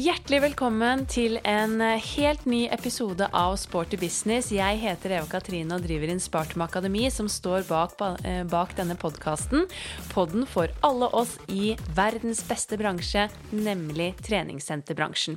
[0.00, 4.48] Hjertelig velkommen til en eh, helt ny episode av Sporty business.
[4.54, 8.96] Jeg heter Eva Katrine og driver inn Spartum Akademi, som står bak, eh, bak denne
[8.96, 9.66] podkasten.
[10.14, 15.36] Podden for alle oss i verdens beste bransje, nemlig treningssenterbransjen.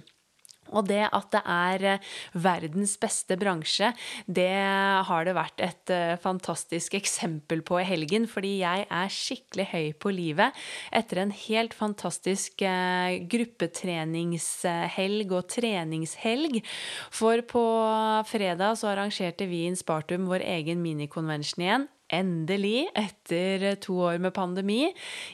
[0.73, 2.01] Og det at det er eh,
[2.33, 3.93] verdens beste bransje,
[4.25, 4.51] det
[5.07, 8.27] har det vært et eh, fantastisk eksempel på i helgen.
[8.29, 10.51] Fordi jeg er skikkelig høy på livet
[10.93, 16.53] etter en helt fantastisk eh, gruppetreningshelg og treningshelg.
[17.13, 17.65] For på
[18.29, 24.33] fredag så arrangerte vi i Inspartum vår egen minikonvensjon igjen endelig, etter to år med
[24.35, 24.91] pandemi,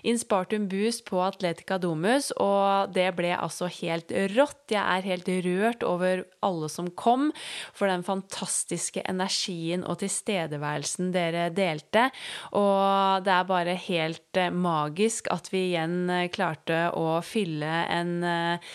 [0.07, 4.71] Inspartum Boost på Atletica Domus, og det ble altså helt rått.
[4.71, 7.29] Jeg er helt rørt over alle som kom,
[7.73, 12.09] for den fantastiske energien og tilstedeværelsen dere delte.
[12.57, 18.73] Og det er bare helt magisk at vi igjen eh, klarte å fylle en eh,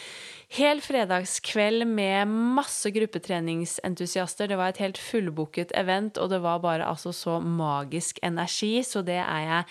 [0.54, 4.46] Hel fredagskveld med masse gruppetreningsentusiaster.
[4.46, 8.76] Det var et helt fullbooket event, og det var bare altså så magisk energi.
[8.86, 9.64] Så det er jeg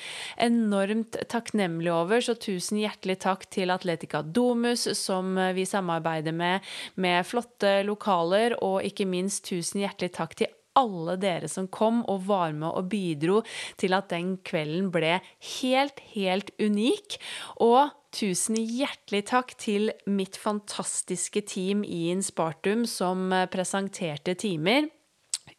[0.50, 2.20] enormt takknemlig over.
[2.20, 6.68] Så tusen hjertelig takk til Atletica Domus, som vi samarbeider med,
[7.00, 12.26] med flotte lokaler, og ikke minst tusen hjertelig takk til alle dere som kom og
[12.30, 13.42] var med og bidro
[13.80, 15.20] til at den kvelden ble
[15.58, 17.20] helt, helt unik.
[17.64, 24.86] Og Tusen hjertelig takk til mitt fantastiske team i Inspartum som presenterte timer.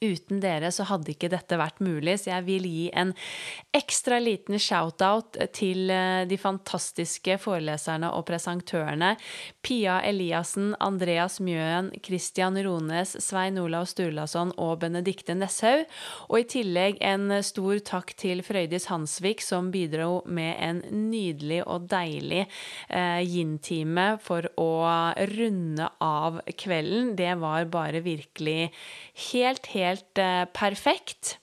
[0.04, 3.14] Uten dere så hadde ikke dette vært mulig, så jeg vil gi en
[3.74, 9.14] ekstra liten shout-out til eh, de fantastiske foreleserne og presentørene.
[9.64, 15.86] Pia Eliassen, Andreas Mjøen, Christian Rones, Svein Olav Sturlason og Benedikte Nesshaug.
[16.28, 21.88] Og i tillegg en stor takk til Frøydis Hansvik, som bidro med en nydelig og
[21.90, 24.70] deilig eh, yin-time for å
[25.34, 27.14] runde av kvelden.
[27.18, 28.72] Det var bare virkelig
[29.30, 31.40] helt, helt helt eh, perfekt.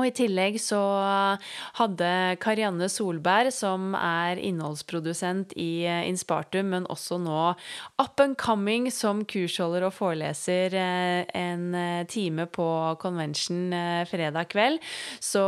[0.00, 0.80] Og i tillegg så
[1.76, 7.50] hadde Karianne Solberg, som er innholdsprodusent i eh, Inspartum, men også nå
[8.00, 12.68] up and coming som kursholder og foreleser eh, en eh, time på
[13.02, 13.74] convention
[14.08, 14.80] fredag kveld.
[15.20, 15.42] Så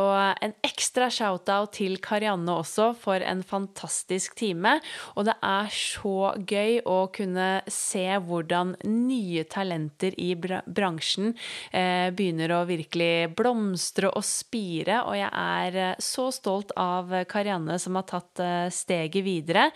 [0.45, 4.77] en ekstra shout-out til Karianne også for en fantastisk time.
[5.17, 11.33] Og det er så gøy å kunne se hvordan nye talenter i bransjen
[11.73, 17.97] begynner å virkelig blomstre og spire, og jeg er eh, så stolt av Karianne som
[17.99, 19.69] har tatt eh, steget videre.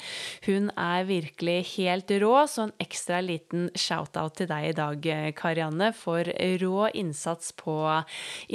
[0.46, 5.32] Hun er virkelig helt rå, så en ekstra liten shout-out til deg i dag, eh,
[5.36, 6.28] Karianne, for
[6.62, 7.78] rå innsats på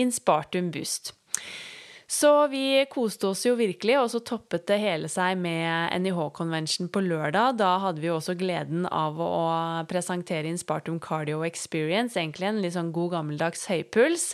[0.02, 1.16] Inspartum Boost.
[2.12, 7.00] Så vi koste oss jo virkelig, og så toppet det hele seg med NIH-convention på
[7.06, 7.56] lørdag.
[7.62, 9.46] Da hadde vi også gleden av å
[9.88, 14.26] presentere Inspartum Cardio Experience, egentlig en litt sånn god gammeldags høypuls.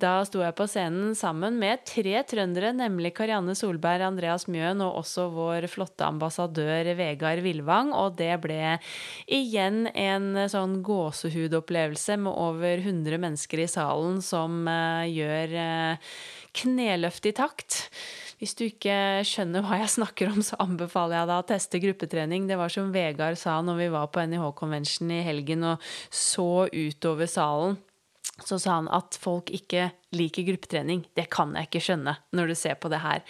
[0.00, 5.02] Da sto jeg på scenen sammen med tre trøndere, nemlig Karianne Solberg, Andreas Mjøen og
[5.02, 8.78] også vår flotte ambassadør Vegard Villvang, og det ble
[9.28, 16.16] igjen en sånn gåsehudopplevelse med over 100 mennesker i salen som uh, gjør uh,
[16.56, 17.86] kneløft i takt.
[18.36, 22.48] Hvis du ikke skjønner hva jeg snakker om, så anbefaler jeg deg å teste gruppetrening.
[22.48, 27.30] Det var som Vegard sa når vi var på NIH-konvensjonen i helgen og så utover
[27.30, 27.78] salen.
[28.44, 31.06] Så sa han at folk ikke liker gruppetrening.
[31.16, 33.22] Det kan jeg ikke skjønne når du ser på det her.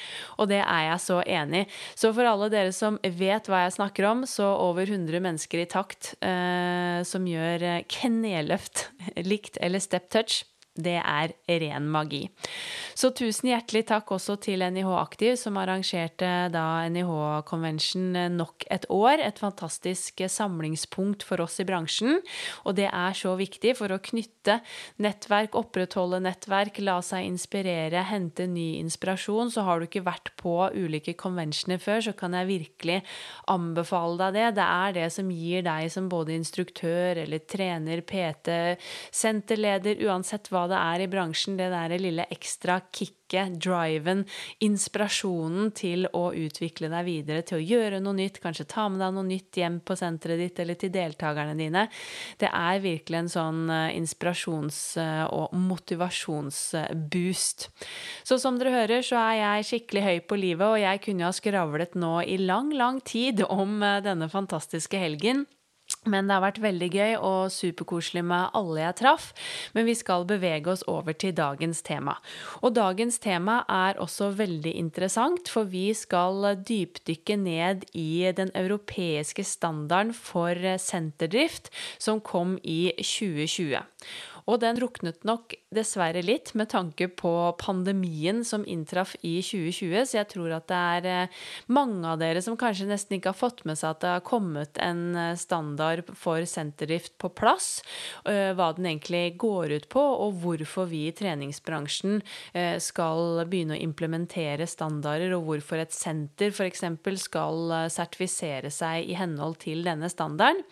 [0.43, 1.69] Og det er jeg så enig i.
[1.95, 5.69] Så for alle dere som vet hva jeg snakker om, så over 100 mennesker i
[5.71, 8.89] takt eh, som gjør kneløft
[9.31, 10.43] likt eller step touch
[10.77, 12.27] det er ren magi.
[12.97, 17.13] Så tusen hjertelig takk også til NIH Aktiv, som arrangerte da NIH
[17.49, 19.21] Convention nok et år.
[19.25, 22.21] Et fantastisk samlingspunkt for oss i bransjen.
[22.65, 24.61] Og det er så viktig for å knytte
[25.03, 29.53] nettverk, opprettholde nettverk, la seg inspirere, hente ny inspirasjon.
[29.53, 33.01] Så har du ikke vært på ulike conventioner før, så kan jeg virkelig
[33.53, 34.47] anbefale deg det.
[34.61, 38.57] Det er det som gir deg som både instruktør eller trener, PT,
[39.15, 44.21] senterleder, uansett hva det er i bransjen, det der lille ekstra kicket, driven,
[44.63, 49.17] inspirasjonen til å utvikle deg videre, til å gjøre noe nytt, kanskje ta med deg
[49.17, 51.89] noe nytt hjem på senteret ditt eller til deltakerne dine.
[52.39, 57.69] Det er virkelig en sånn eh, inspirasjons- eh, og motivasjonsboost.
[58.23, 61.35] Så som dere hører, så er jeg skikkelig høy på livet, og jeg kunne ha
[61.35, 65.49] skravlet nå i lang, lang tid om eh, denne fantastiske helgen.
[66.07, 69.29] Men det har vært veldig gøy og superkoselig med alle jeg traff.
[69.75, 72.17] Men vi skal bevege oss over til dagens tema.
[72.63, 79.45] Og dagens tema er også veldig interessant, for vi skal dypdykke ned i den europeiske
[79.45, 83.83] standarden for senterdrift som kom i 2020.
[84.47, 90.19] Og den ruknet nok dessverre litt med tanke på pandemien som inntraff i 2020, så
[90.21, 91.43] jeg tror at det er eh,
[91.73, 94.81] mange av dere som kanskje nesten ikke har fått med seg at det har kommet
[94.83, 97.83] en eh, standard for senterdrift på plass.
[98.25, 102.23] Eh, hva den egentlig går ut på, og hvorfor vi i treningsbransjen
[102.83, 106.83] skal begynne å implementere standarder, og hvorfor et senter f.eks.
[107.21, 110.63] skal sertifisere seg i henhold til denne standarden.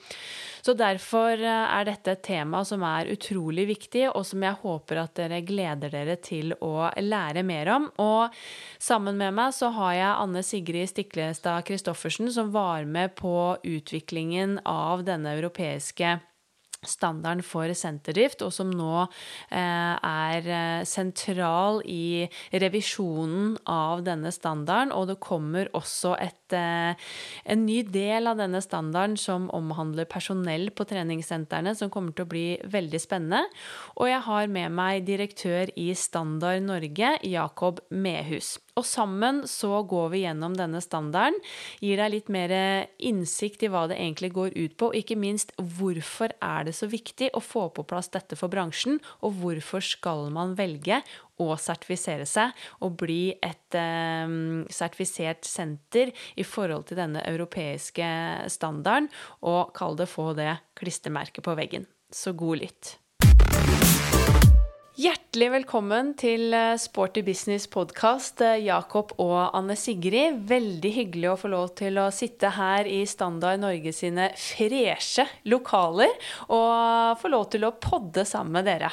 [0.65, 5.15] Så derfor er dette et tema som er utrolig viktig, og som jeg håper at
[5.19, 7.89] dere gleder dere til å lære mer om.
[8.03, 8.35] Og
[8.83, 14.61] sammen med meg så har jeg Anne Sigrid Stiklestad Christoffersen, som var med på utviklingen
[14.69, 16.19] av denne europeiske
[16.89, 24.93] standarden for senterdrift, og som nå eh, er eh, sentral i revisjonen av denne standarden.
[24.95, 26.95] Og det kommer også et, eh,
[27.45, 32.33] en ny del av denne standarden som omhandler personell på treningssentrene, som kommer til å
[32.35, 33.45] bli veldig spennende.
[33.99, 38.57] Og jeg har med meg direktør i Standard Norge, Jakob Mehus.
[38.75, 41.37] Og sammen så går vi gjennom denne standarden,
[41.79, 42.55] gir deg litt mer
[42.99, 46.89] innsikt i hva det egentlig går ut på, og ikke minst hvorfor er det så
[46.91, 50.99] viktig å få på plass dette for bransjen, og hvorfor skal man velge
[51.39, 54.35] å sertifisere seg og bli et eh,
[54.75, 58.11] sertifisert senter i forhold til denne europeiske
[58.51, 59.11] standarden,
[59.47, 61.87] og kall det få det klistremerket på veggen.
[62.15, 62.97] Så god lytt.
[64.95, 70.37] Hjertelig velkommen til eh, Sporty business podkast, eh, Jakob og Anne Sigrid.
[70.47, 76.15] Veldig hyggelig å få lov til å sitte her i Standard Norge sine freshe lokaler
[76.47, 78.93] og få lov til å podde sammen med dere.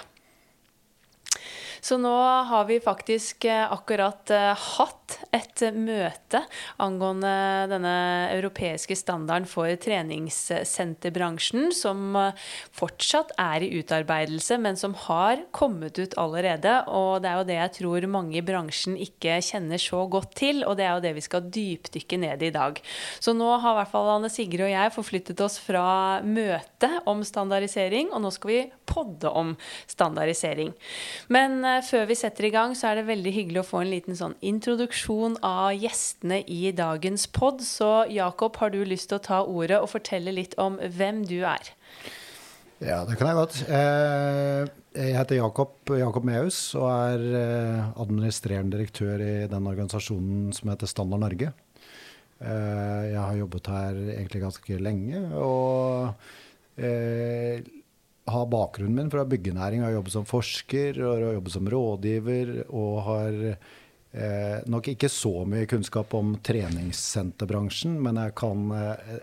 [1.86, 2.16] Så nå
[2.50, 4.58] har vi faktisk eh, akkurat eh,
[5.34, 6.42] et møte
[6.82, 7.32] angående
[7.72, 7.94] denne
[8.36, 12.18] europeiske standarden for treningssenterbransjen, som
[12.76, 16.76] fortsatt er i utarbeidelse, men som har kommet ut allerede.
[16.92, 20.62] Og det er jo det jeg tror mange i bransjen ikke kjenner så godt til,
[20.68, 22.78] og det er jo det vi skal dypdykke ned i i dag.
[23.24, 27.26] Så nå har i hvert fall Anne Sigrid og jeg forflyttet oss fra møte om
[27.26, 28.62] standardisering, og nå skal vi
[28.92, 29.56] podde om
[29.90, 30.74] standardisering.
[31.32, 33.92] Men Eh, før vi setter i gang, så er det veldig hyggelig å få en
[33.92, 35.01] liten sånn introduksjon
[35.42, 37.62] av gjestene i dagens pod.
[37.66, 41.42] Så Jakob, har du lyst til å ta ordet og fortelle litt om hvem du
[41.48, 41.72] er?
[42.82, 43.58] Ja, det kan jeg godt.
[43.70, 50.74] Eh, jeg heter Jakob, Jakob Mehus og er eh, administrerende direktør i den organisasjonen som
[50.74, 51.54] heter Standard Norge.
[52.42, 55.20] Jeg har jobbet her egentlig ganske lenge.
[55.38, 56.16] og
[58.32, 59.84] har bakgrunnen min fra byggenæring.
[59.84, 62.52] Har jobbet som forsker og har jobbet som rådgiver.
[62.70, 63.40] Og har
[64.12, 69.16] eh, nok ikke så mye kunnskap om treningssenterbransjen, men jeg kan eh,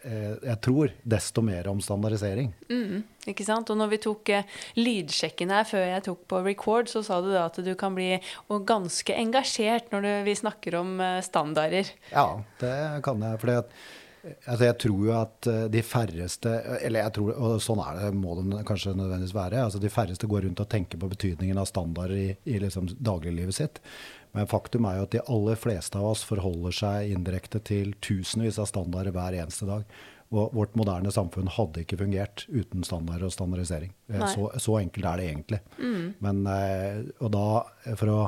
[0.46, 2.52] Jeg tror desto mer om standardisering.
[2.70, 3.70] Mm, ikke sant?
[3.70, 7.30] Og når vi tok eh, lydsjekken her før jeg tok på record, så sa du
[7.34, 8.14] da at du kan bli
[8.48, 11.94] ganske engasjert når du, vi snakker om eh, standarder.
[12.12, 12.28] Ja,
[12.62, 12.76] det
[13.06, 13.40] kan jeg.
[13.44, 13.80] fordi at
[14.48, 16.52] Altså jeg tror jo at eh, de færreste
[16.82, 19.62] Eller jeg tror, og sånn er det, må det kanskje nødvendigvis være.
[19.64, 23.56] altså De færreste går rundt og tenker på betydningen av standarder i, i liksom dagliglivet
[23.56, 23.80] sitt.
[24.38, 28.60] Men faktum er jo at de aller fleste av oss forholder seg indirekte til tusenvis
[28.62, 29.82] av standarder hver eneste dag.
[30.28, 33.90] Og vårt moderne samfunn hadde ikke fungert uten standarder og standardisering.
[34.12, 35.60] Eh, så, så, enkelt er det egentlig.
[35.80, 36.04] Mm.
[36.22, 37.46] Men, eh, og da,
[37.96, 38.18] for å,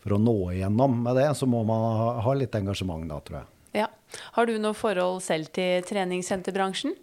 [0.00, 3.50] for å nå igjennom med det, så må man ha litt engasjement da, tror jeg.
[3.82, 3.90] Ja.
[4.38, 6.96] Har du noe forhold selv til treningssenterbransjen?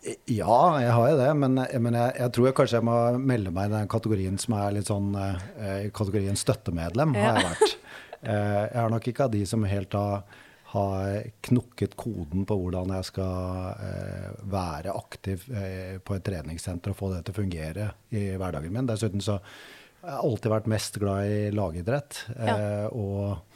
[0.00, 1.30] Ja, jeg har jo det.
[1.36, 4.56] Men, men jeg, jeg, tror jeg kanskje jeg må melde meg i den kategorien som
[4.56, 7.76] er litt sånn eh, kategorien støttemedlem, har jeg vært.
[8.20, 10.26] Eh, jeg er nok ikke av de som helt har,
[10.74, 16.98] har knukket koden på hvordan jeg skal eh, være aktiv eh, på et treningssenter og
[16.98, 18.90] få det til å fungere i hverdagen min.
[18.90, 22.20] Dessuten så har jeg alltid vært mest glad i lagidrett.
[22.36, 22.58] Ja.
[22.58, 23.49] Eh, og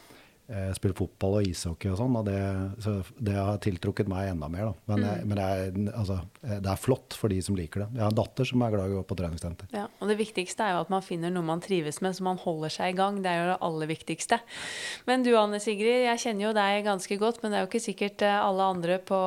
[0.49, 2.17] eh, spille fotball og ishockey og sånn.
[2.19, 2.39] Og det,
[2.85, 4.71] så det har tiltrukket meg enda mer.
[4.71, 4.75] Da.
[4.93, 5.29] Men, mm.
[5.29, 7.89] men det, er, altså, eh, det, er, flott for de som liker det.
[7.97, 9.71] Jeg har en datter som er glad i å gå på treningssenter.
[9.77, 12.41] Ja, og det viktigste er jo at man finner noe man trives med, så man
[12.43, 13.21] holder seg i gang.
[13.25, 14.41] Det er jo det aller viktigste.
[15.11, 17.85] Men du Anne Sigrid, jeg kjenner jo deg ganske godt, men det er jo ikke
[17.87, 19.21] sikkert eh, alle andre på,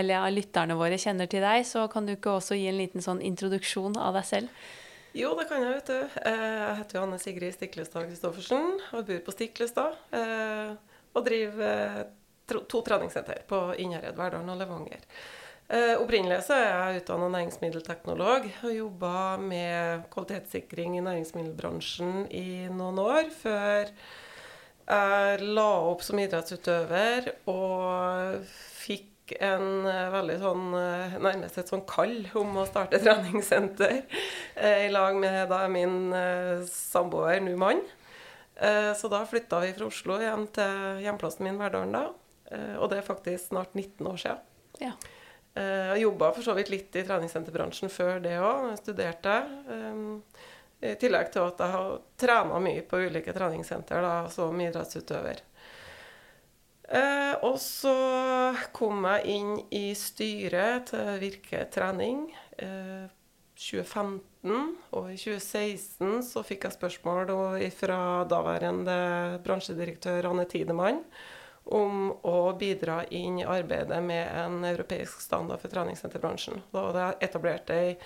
[0.00, 1.66] eller lytterne våre kjenner til deg.
[1.68, 4.64] Så kan du ikke også gi en liten sånn introduksjon av deg selv?
[5.14, 6.16] Jo, det kan jeg, vet du.
[6.26, 9.94] Eh, jeg heter Johanne Sigrid Stiklestad Christoffersen og bor på Stiklestad.
[10.10, 10.72] Eh,
[11.14, 12.08] og driver
[12.50, 15.04] to treningssenter på Innherred, Verdalen og Levanger.
[15.70, 22.98] Eh, opprinnelig så er jeg utdanna næringsmiddelteknolog og jobba med kvalitetssikring i næringsmiddelbransjen i noen
[23.00, 23.94] år, før
[24.84, 28.50] jeg la opp som idrettsutøver og
[29.24, 34.84] fikk en uh, veldig sånn uh, Nærmest et sånn kall om å starte treningssenter uh,
[34.84, 36.12] i lag med da min
[36.68, 37.82] samboer, nå mann.
[38.94, 42.02] så da flytta vi fra Oslo hjem til hjemplassen min Verdalen da.
[42.78, 44.38] og det er faktisk snart 19 år siden.
[44.78, 44.92] Ja.
[45.56, 48.76] jeg jobba for så vidt litt i treningssenterbransjen før det òg.
[48.78, 49.34] Studerte.
[50.86, 55.42] I tillegg til at jeg har trena mye på ulike treningssenter da, som idrettsutøver.
[56.88, 57.94] Eh, og så
[58.76, 62.26] kom jeg inn i styret til Virke trening
[62.60, 63.06] eh,
[63.56, 64.74] 2015.
[64.92, 67.32] Og i 2016 så fikk jeg spørsmål
[67.78, 68.98] fra daværende
[69.46, 71.00] bransjedirektør Anne Tidemann
[71.64, 76.60] om å bidra inn i arbeidet med en europeisk standard for treningssenterbransjen.
[76.74, 77.96] Da hadde jeg etablert ei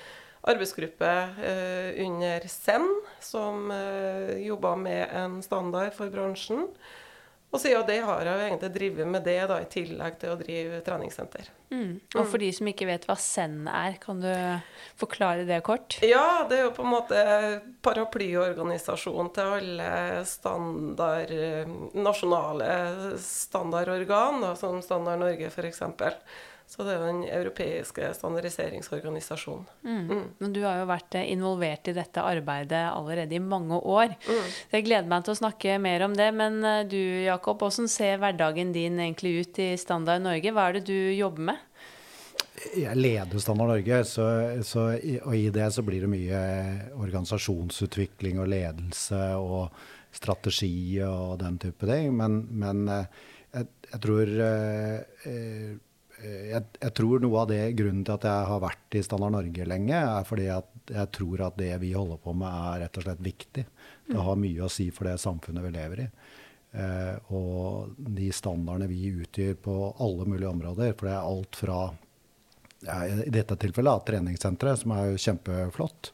[0.48, 1.10] arbeidsgruppe
[1.42, 2.86] eh, under SEN
[3.20, 6.68] som eh, jobba med en standard for bransjen.
[7.48, 10.36] Og siden det har jeg jo egentlig drevet med det, da, i tillegg til å
[10.36, 11.46] drive treningssenter.
[11.72, 11.94] Mm.
[12.16, 14.28] Og for de som ikke vet hva Send er, kan du
[15.00, 15.96] forklare det kort?
[16.04, 17.22] Ja, det er jo på en måte
[17.84, 19.88] paraplyorganisasjon til alle
[20.28, 21.32] standard,
[21.96, 22.68] nasjonale
[23.24, 25.82] standardorgan, da, som Standard Norge f.eks.
[26.68, 29.62] Så det er jo den europeiske standardiseringsorganisasjonen.
[29.86, 30.00] Mm.
[30.10, 30.24] Mm.
[30.42, 34.12] Men du har jo vært eh, involvert i dette arbeidet allerede i mange år.
[34.26, 34.50] Mm.
[34.52, 36.28] Så jeg gleder meg til å snakke mer om det.
[36.36, 40.52] Men eh, du Jakob, hvordan ser hverdagen din egentlig ut i Standard Norge?
[40.52, 41.64] Hva er det du jobber med?
[42.76, 44.28] Jeg leder Standard Norge, så,
[44.66, 44.90] så,
[45.22, 46.44] og i det så blir det mye
[46.98, 49.72] organisasjonsutvikling og ledelse og
[50.12, 52.12] strategi og den type ting.
[52.20, 55.76] Men, men eh, jeg, jeg, tror eh, Eh,
[56.22, 59.66] jeg, jeg, tror noe av det grunnen til at jeg har vært i Standard Norge
[59.70, 63.06] lenge, er fordi at jeg tror at det vi holder på med, er rett og
[63.06, 63.64] slett viktig.
[64.08, 64.24] Det mm.
[64.26, 66.08] har mye å si for det samfunnet vi lever i.
[66.78, 71.80] Eh, og de standardene vi utgjør på alle mulige områder, for det er alt fra
[72.86, 76.12] ja, i dette tilfellet treningssenteret, som er jo kjempeflott.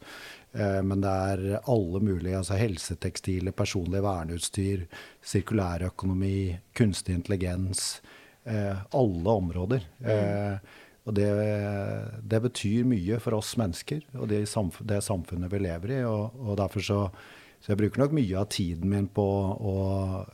[0.52, 4.84] Eh, men det er alle mulige, altså helsetekstiler, personlig verneutstyr,
[5.32, 6.36] sirkulærøkonomi,
[6.76, 8.03] kunstig intelligens Eh,
[8.44, 9.86] alle områder.
[10.04, 10.58] Mm.
[11.04, 11.28] Og det,
[12.24, 14.44] det, betyr mye for oss mennesker og det,
[14.88, 16.02] det samfunnet vi lever i.
[16.08, 17.00] Og, og derfor så,
[17.58, 19.26] så, jeg bruker nok mye av tiden min på
[19.72, 19.74] å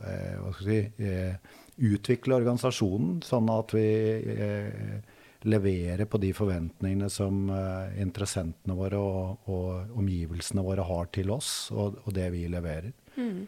[0.07, 1.57] eh, si, eh,
[1.91, 3.87] utvikle organisasjonen, sånn at vi
[4.35, 5.01] eh,
[5.49, 11.71] leverer på de forventningene som eh, interessentene våre og, og, omgivelsene våre har til oss,
[11.73, 12.93] og, og det vi leverer.
[13.17, 13.47] Mm.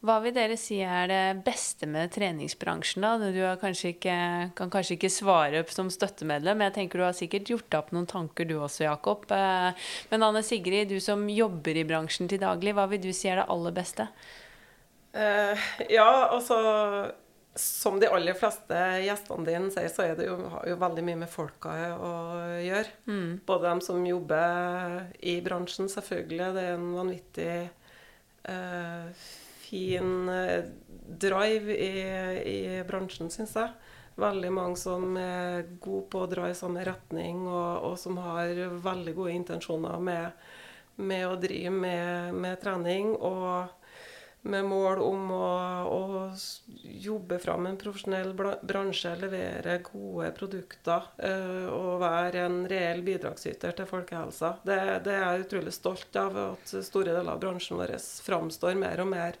[0.00, 3.04] Hva vil dere si er det beste med treningsbransjen?
[3.04, 3.30] da?
[3.32, 4.16] Du kanskje ikke,
[4.56, 7.90] kan kanskje ikke svare opp som støttemedlem, men jeg tenker du har sikkert gjort opp
[7.92, 9.26] noen tanker du også, Jakob.
[9.28, 13.28] Eh, men Anne Sigrid, du som jobber i bransjen til daglig, hva vil du si
[13.28, 14.06] er det aller beste?
[15.10, 15.58] Uh,
[15.90, 16.56] ja, altså
[17.58, 21.20] Som de aller fleste gjestene dine sier, så er det jo, har jo veldig mye
[21.26, 22.14] med folka å
[22.62, 22.96] gjøre.
[23.10, 23.30] Mm.
[23.44, 26.50] Både dem som jobber i bransjen, selvfølgelig.
[26.56, 27.52] Det er en vanvittig
[28.48, 29.28] uh,
[29.70, 30.68] fin eh,
[31.20, 31.94] drive i,
[32.50, 33.72] i bransjen, syns jeg.
[34.20, 38.50] Veldig mange som er gode på å dra i samme retning, og, og som har
[38.82, 40.42] veldig gode intensjoner med,
[41.00, 43.14] med å drive med, med, trening.
[43.16, 43.79] Og
[44.42, 45.48] med mål om å,
[45.84, 46.00] å
[46.80, 53.90] jobbe fram en profesjonell bransje, levere gode produkter uh, og være en reell bidragsyter til
[53.90, 54.54] folkehelsa.
[54.64, 59.04] Det, det, er jeg utrolig stolt av, at store deler av bransjen vår framstår mer
[59.04, 59.38] og mer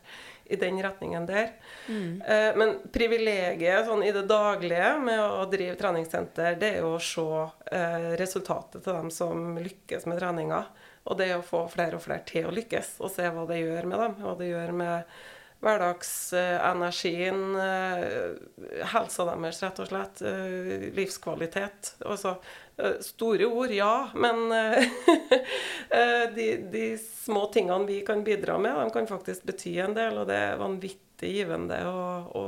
[0.50, 1.52] i den retningen der.
[1.88, 2.22] Mm.
[2.26, 7.02] Eh, men privilegiet sånn i det daglige med å drive treningssenter, det er jo å
[7.02, 7.26] se
[7.70, 10.64] eh, resultatet til dem som lykkes med treninga.
[11.08, 13.88] Og det å få flere og flere til å lykkes, og se hva det gjør
[13.88, 14.16] med dem.
[14.20, 15.20] Hva det gjør med
[15.60, 20.22] hverdagsenergien, eh, helsa deres, rett og slett.
[20.24, 21.94] Eh, livskvalitet.
[22.04, 22.38] Altså
[22.82, 24.10] Eh, store ord, ja.
[24.14, 24.48] Men
[26.34, 30.18] de, de, små tingene vi kan bidra med, de kan faktisk bety en del.
[30.18, 32.04] Og det er vanvittig givende å,
[32.40, 32.44] å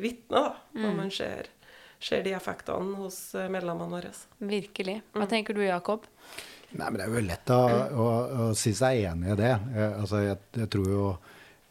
[0.00, 0.44] vitne
[0.76, 0.98] når mm.
[1.00, 1.50] man ser,
[1.98, 4.12] ser, de effektene hos medlemmene våre.
[4.38, 5.00] Virkelig.
[5.16, 5.32] Hva mm.
[5.32, 6.06] tenker du, Jakob?
[6.72, 8.06] Nei, men Det er jo lett å, å,
[8.46, 9.54] å si seg enig i det.
[9.86, 11.06] Altså, jeg, jeg tror jo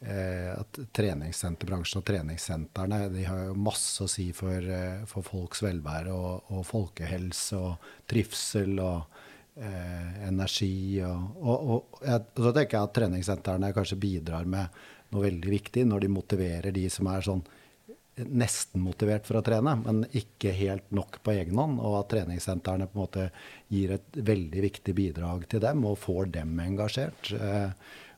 [0.05, 5.63] Eh, at treningssenterbransjen og treningssentrene de har jo masse å si for, eh, for folks
[5.65, 9.15] velvære og, og, folkehelse og trivsel og
[9.57, 10.99] eh, energi.
[11.07, 14.77] Og, og, og, jeg, så tenker jeg at treningssentrene kanskje bidrar med
[15.09, 17.41] noe veldig viktig når de motiverer de som er sånn
[18.15, 21.81] nesten motivert for å trene, men ikke helt nok på egen hånd.
[21.83, 23.29] Og at treningssentrene på en måte
[23.73, 27.33] gir et veldig viktig bidrag til dem og får dem engasjert.
[27.35, 27.71] Eh,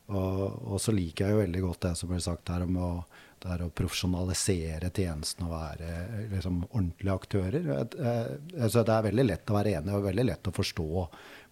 [0.08, 2.92] og, og, så liker jeg jo veldig godt det som ble sagt her om å,
[3.04, 5.90] å profesjonalisere tjenesten og være
[6.32, 7.74] liksom, ordentlige aktører.
[7.84, 10.88] Eh, så det er veldig lett å være enig og veldig lett å forstå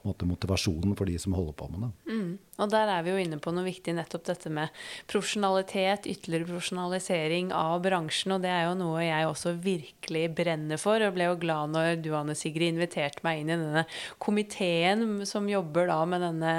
[0.05, 1.91] måte, motivasjonen for de som holder på med det.
[2.13, 2.33] Mm.
[2.55, 4.71] Og der er vi jo inne på noe viktig, nettopp dette med
[5.11, 8.37] profesjonalitet, ytterligere profesjonalisering av bransjen.
[8.37, 11.03] Og det er jo noe jeg også virkelig brenner for.
[11.03, 13.83] Og ble jo glad når du, Anne Sigrid, inviterte meg inn i denne
[14.23, 16.53] komiteen som jobber da med denne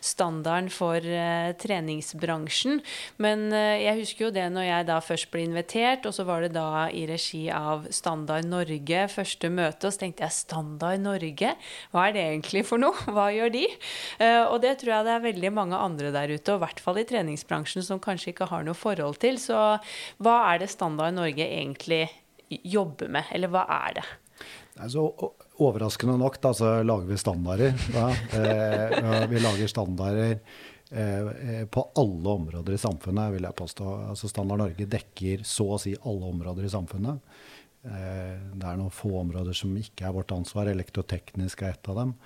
[0.00, 2.80] standarden for uh, treningsbransjen.
[3.20, 6.46] Men uh, jeg husker jo det når jeg da først ble invitert, og så var
[6.46, 11.54] det da i regi av Standard Norge første møte, og så tenkte jeg Standard Norge,
[11.92, 12.91] hva er det egentlig for noe?
[13.14, 13.66] Hva gjør de?
[14.20, 16.82] Uh, og det tror jeg det er veldig mange andre der ute, og i hvert
[16.84, 19.40] fall i treningsbransjen, som kanskje ikke har noe forhold til.
[19.42, 19.58] Så
[20.22, 22.06] hva er det Standard Norge egentlig
[22.62, 24.08] jobber med, eller hva er det?
[24.80, 25.04] Altså,
[25.60, 27.74] overraskende nok da, så lager vi standarder.
[28.32, 30.38] Eh, vi lager standarder
[30.90, 33.88] eh, på alle områder i samfunnet, vil jeg påstå.
[34.12, 37.34] Altså, Standard Norge dekker så å si alle områder i samfunnet.
[37.84, 40.72] Eh, det er noen få områder som ikke er vårt ansvar.
[40.72, 42.16] Elektroteknisk er et av dem.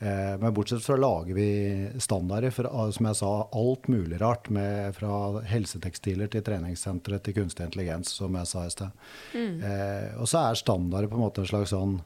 [0.00, 4.48] Eh, men bortsett fra lager vi standarder for ah, som jeg sa, alt mulig rart.
[4.48, 9.02] Med, fra helsetekstiler til treningssentre til kunstig intelligens, som jeg sa i sted.
[9.34, 9.58] Mm.
[9.60, 11.98] Eh, og så er standarder på en måte en slags sånn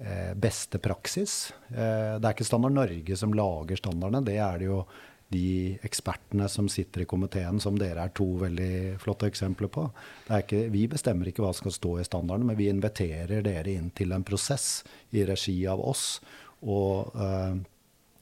[0.00, 1.52] eh, beste praksis.
[1.68, 4.80] Eh, det er ikke Standard Norge som lager standardene, det er det jo
[5.28, 9.88] de ekspertene som sitter i komiteen, som dere er to veldig flotte eksempler på.
[10.30, 13.90] Ikke, vi bestemmer ikke hva som skal stå i standarden, men vi inviterer dere inn
[13.90, 16.20] til en prosess i regi av oss
[16.62, 17.56] og eh,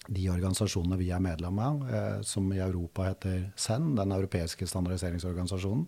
[0.04, 5.86] de organisasjonene vi er medlem av, eh, som i Europa heter SEN, den europeiske standardiseringsorganisasjonen,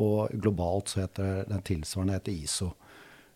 [0.00, 2.72] og globalt så heter den tilsvarende heter ISO.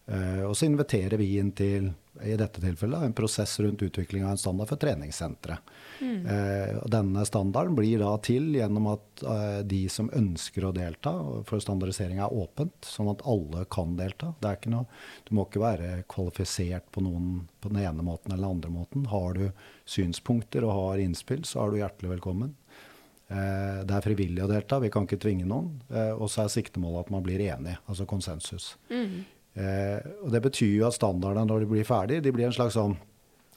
[0.02, 1.92] Uh, og så inviterer vi inn til
[2.26, 5.56] i dette tilfellet en prosess rundt utvikling av en standard for treningssentre.
[6.02, 6.24] Mm.
[6.26, 11.12] Uh, denne standarden blir da til gjennom at uh, de som ønsker å delta,
[11.46, 14.32] for standardisering er åpent, sånn at alle kan delta.
[14.72, 14.88] Noe,
[15.28, 19.06] du må ikke være kvalifisert på, noen, på den ene måten eller den andre måten.
[19.12, 19.46] Har du
[19.86, 22.56] synspunkter og har innspill, så er du hjertelig velkommen.
[23.32, 25.78] det er frivillig å delta, vi kan ikke tvinge noen.
[26.18, 28.74] og så er siktemålet at man blir enig, altså konsensus.
[28.90, 29.22] Mm.
[29.54, 32.78] Eh, og Det betyr jo at standardene når de blir ferdig, de blir en slags
[32.78, 32.96] sånn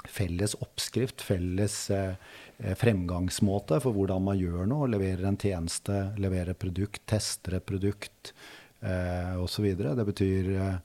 [0.09, 2.13] felles oppskrift, felles eh,
[2.57, 4.89] eh, fremgangsmåte for hvordan man gjør noe.
[4.91, 8.33] Leverer en tjeneste, leverer produkt, tester et produkt
[8.81, 9.71] eh, osv.
[9.75, 10.77] Det betyr eh,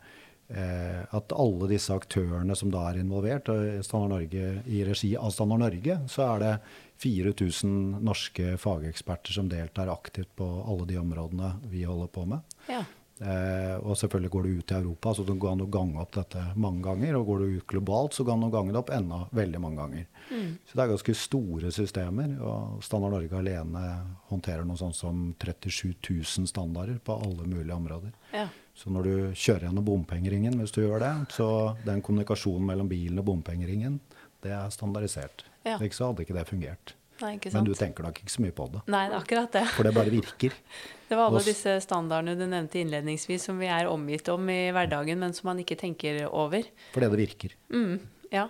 [0.51, 3.51] at alle disse aktørene som da er involvert,
[3.87, 6.55] Standard Norge, i regi av Standard Norge, så er det
[7.01, 12.57] 4000 norske fageksperter som deltar aktivt på alle de områdene vi holder på med.
[12.69, 12.83] Ja.
[13.21, 16.15] Eh, og selvfølgelig går du ut i Europa, så det går an å gange opp
[16.17, 17.19] dette mange ganger.
[17.19, 20.07] Og går du ut globalt, så kan du gange det opp enda veldig mange ganger.
[20.31, 20.47] Mm.
[20.65, 22.33] Så det er ganske store systemer.
[22.41, 23.85] Og Standard Norge alene
[24.31, 28.15] håndterer noe sånt som 37 000 standarder på alle mulige områder.
[28.33, 28.47] Ja.
[28.75, 31.51] Så når du kjører gjennom bompengeringen, hvis du gjør det, så
[31.85, 34.01] den kommunikasjonen mellom bilen og bompengeringen,
[34.41, 35.45] det er standardisert.
[35.67, 35.77] Ja.
[35.77, 36.95] Ikke så hadde ikke det fungert.
[37.21, 38.85] Nei, Men du tenker nok ikke så mye på det.
[38.93, 39.67] Nei, det er akkurat det.
[39.75, 40.57] For det bare virker.
[41.11, 45.19] Det var alle disse standardene du nevnte innledningsvis som vi er omgitt om i hverdagen,
[45.19, 46.69] men som man ikke tenker over.
[46.95, 47.57] Fordi det virker.
[47.75, 47.97] Mm,
[48.31, 48.45] ja.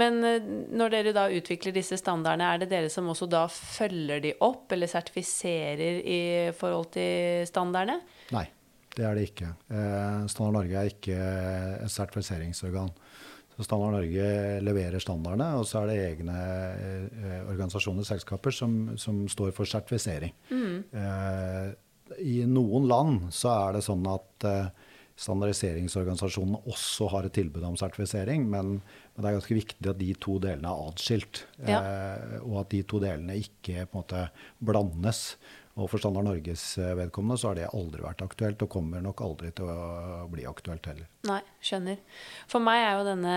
[0.00, 4.24] Men eh, når dere da utvikler disse standardene, er det dere som også da følger
[4.24, 6.22] de opp eller sertifiserer i
[6.56, 8.00] forhold til standardene?
[8.32, 8.46] Nei,
[8.96, 9.52] det er det ikke.
[9.68, 11.18] Eh, Standard Norge er ikke
[11.84, 12.88] et sertifiseringsorgan.
[13.58, 14.26] Så Standard Norge
[14.62, 20.30] leverer standardene, og så er det egne eh, organisasjoner selskaper som, som, står for sertifisering.
[20.52, 20.76] Mm.
[20.94, 21.64] Eh,
[22.22, 24.70] I noen land så er det sånn at eh,
[25.18, 30.12] standardiseringsorganisasjonene også har et tilbud om sertifisering, men, men, det er ganske viktig at de
[30.22, 31.42] to delene er atskilt.
[31.66, 31.80] Ja.
[31.80, 34.22] Eh, og at de to delene ikke på en måte
[34.62, 35.24] blandes.
[35.78, 39.22] Og for Standard Norges eh, vedkommende så har det aldri vært aktuelt, og kommer nok
[39.22, 41.06] aldri til å bli aktuelt heller.
[41.28, 42.00] Nei, skjønner.
[42.50, 43.36] For meg er jo denne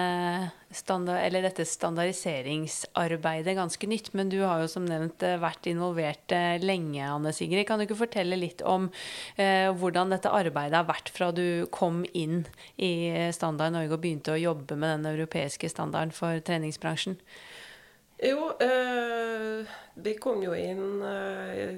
[0.74, 4.12] standard, dette standardiseringsarbeidet ganske nytt.
[4.18, 7.68] Men du har jo som nevnt eh, vært involvert eh, lenge, Anne Sigrid.
[7.70, 8.90] Kan du ikke fortelle litt om
[9.38, 12.48] eh, hvordan dette arbeidet har vært fra du kom inn
[12.82, 17.20] i Standard Norge og begynte å jobbe med den europeiske standarden for treningsbransjen?
[18.22, 21.78] Jo, eh, vi kom jo inn øh,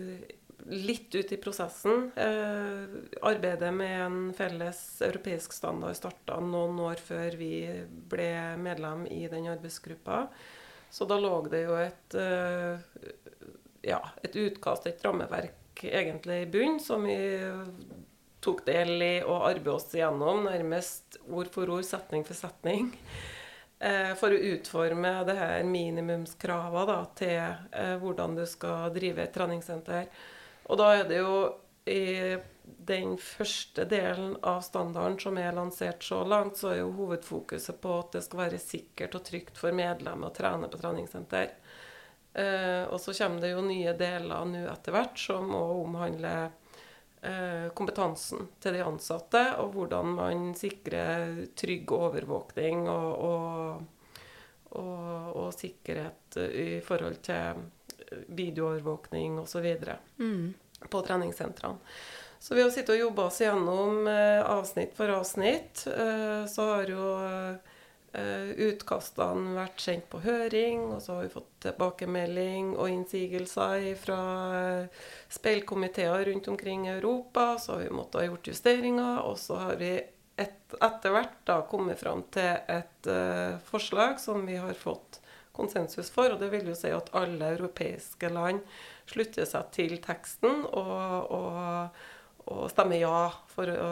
[0.73, 2.11] litt ut i prosessen.
[2.15, 2.83] Eh,
[3.21, 7.53] arbeidet med en felles europeisk standard starta noen år før vi
[8.09, 8.29] ble
[8.61, 10.27] medlem i den arbeidsgruppa.
[10.93, 12.79] Så da lå det jo et, eh,
[13.81, 17.17] ja, et utkast, et rammeverk, egentlig i bunn, som vi
[18.43, 22.91] tok del i å arbeide oss igjennom, nærmest ord for ord, setning for setning,
[23.79, 30.07] eh, for å utforme det her minimumskrava til hvordan du skal drive et treningssenter.
[30.71, 31.37] Og da er det jo
[31.85, 37.79] i den første delen av standarden som er lansert så langt, så er jo hovedfokuset
[37.83, 41.53] på at det skal være sikkert og trygt for medlemmer å trene på treningssenter.
[42.33, 46.33] Eh, og så kommer det jo nye deler nå etter hvert som må omhandle
[47.21, 54.25] eh, kompetansen til de ansatte, og hvordan man sikrer trygg overvåkning og, og,
[54.79, 57.63] og, og sikkerhet i forhold til
[58.27, 59.67] videoovervåkning osv.
[60.19, 60.53] Mm.
[60.89, 61.77] på treningssentrene.
[62.43, 65.85] Så vi har sittet og jobbe oss gjennom eh, avsnitt for avsnitt.
[65.87, 67.05] Eh, så har jo
[68.11, 74.19] eh, utkastene vært sendt på høring, og så har vi fått tilbakemelding og innsigelser fra
[75.31, 77.53] speilkomiteer rundt omkring i Europa.
[77.63, 79.93] Så har vi måttet ha gjort justeringer, og så har vi
[80.35, 85.21] et, etter hvert da kommet fram til et uh, forslag som vi har fått
[85.55, 86.33] konsensus for.
[86.33, 88.63] Og det vil jo si at alle europeiske land
[89.09, 92.03] slutter seg til teksten og, og
[92.51, 93.17] og stemmer ja
[93.53, 93.89] for å,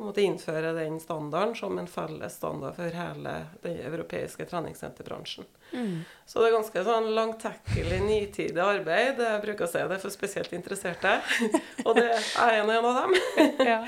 [0.00, 5.48] måtte innføre den standarden som en felles standard for hele den europeiske treningssenterbransjen.
[5.72, 5.98] Mm.
[6.26, 9.20] Så det er ganske sånn langtekkelig, nitidig arbeid.
[9.20, 11.18] Jeg bruker å si det for spesielt interesserte.
[11.86, 13.18] og det er en av dem.
[13.72, 13.82] ja.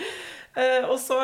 [0.55, 1.19] Eh, og så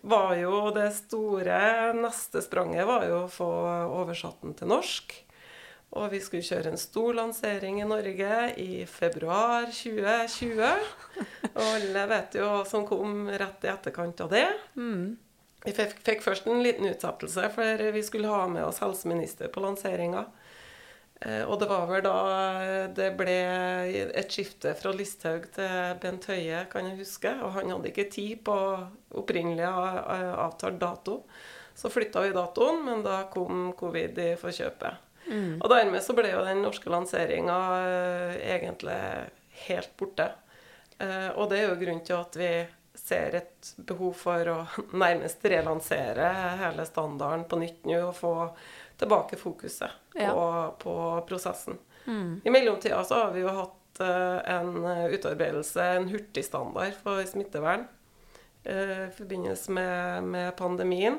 [0.00, 1.58] var jo det store
[1.98, 3.50] neste spranget var jo å få
[4.00, 5.16] oversatt den til norsk.
[5.98, 10.62] Og vi skulle kjøre en stor lansering i Norge i februar 2020.
[11.50, 14.46] Og alle vet jo hva som kom rett i etterkant av det.
[14.78, 15.18] Mm.
[15.64, 20.24] Vi fikk først en liten utsettelse, for vi skulle ha med oss helseminister på lanseringa.
[21.20, 22.16] Eh, og det var vel da
[22.96, 23.36] det ble
[24.16, 27.34] et skifte fra Listhaug til Bent Høie, kan jeg huske.
[27.44, 28.56] Og han hadde ikke tid på
[29.20, 31.20] opprinnelig avtalt dato.
[31.76, 35.06] Så flytta vi datoen, men da kom covid i forkjøpet.
[35.30, 35.60] Mm.
[35.60, 37.56] Og dermed så ble jo den norske lanseringa
[38.40, 38.98] egentlig
[39.68, 40.26] helt borte.
[41.00, 42.50] Og det er jo grunnen til at vi
[43.00, 44.58] ser et behov for å
[45.04, 46.28] nærmest relansere
[46.60, 48.34] hele standarden på nytt nå og få
[49.00, 50.70] tilbake fokuset på, ja.
[50.80, 50.94] på
[51.28, 51.78] prosessen.
[52.06, 52.40] Mm.
[52.44, 57.88] I mellomtida så har vi jo hatt uh, en utarbeidelse, en hurtigstandard for smittevern
[58.60, 61.16] i forbindelse med, med pandemien.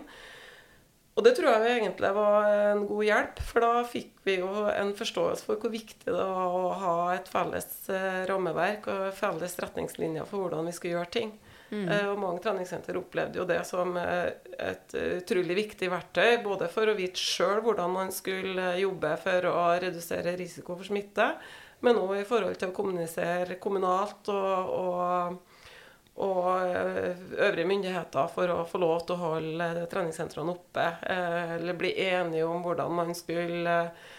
[1.11, 4.93] Og det tror jeg egentlig var en god hjelp, for da fikk vi jo en
[4.95, 10.29] forståelse for hvor viktig det var å ha et felles eh, rammeverk og felles retningslinjer
[10.29, 11.33] for hvordan vi skulle gjøre ting.
[11.71, 11.87] Mm.
[11.87, 14.27] Eh, og mange treningssenter opplevde jo det som eh,
[14.59, 19.57] et utrolig viktig verktøy, både for å vite sjøl hvordan man skulle jobbe for å
[19.81, 21.31] redusere risiko for smitte,
[21.81, 25.39] men òg i forhold til å kommunisere kommunalt og, og
[26.21, 30.87] og eh, øvrige myndigheter for å få lov til å holde treningssentrene oppe.
[31.07, 34.17] Eh, eller bli enige om hvordan man skulle eh,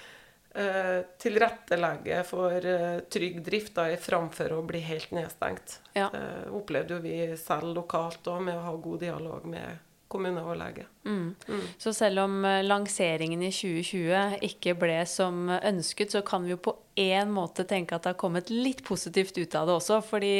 [0.52, 2.66] tilrettelegge for
[3.12, 5.78] trygg drift da, framfor å bli helt nedstengt.
[5.96, 6.10] Ja.
[6.12, 9.80] Det opplevde jo vi selv lokalt òg med å ha god dialog med
[10.12, 10.84] kommuneoverlege.
[11.04, 11.34] Mm.
[11.48, 11.66] Mm.
[11.78, 16.76] Så selv om lanseringen i 2020 ikke ble som ønsket, så kan vi jo på
[16.98, 20.00] én måte tenke at det har kommet litt positivt ut av det også.
[20.04, 20.32] fordi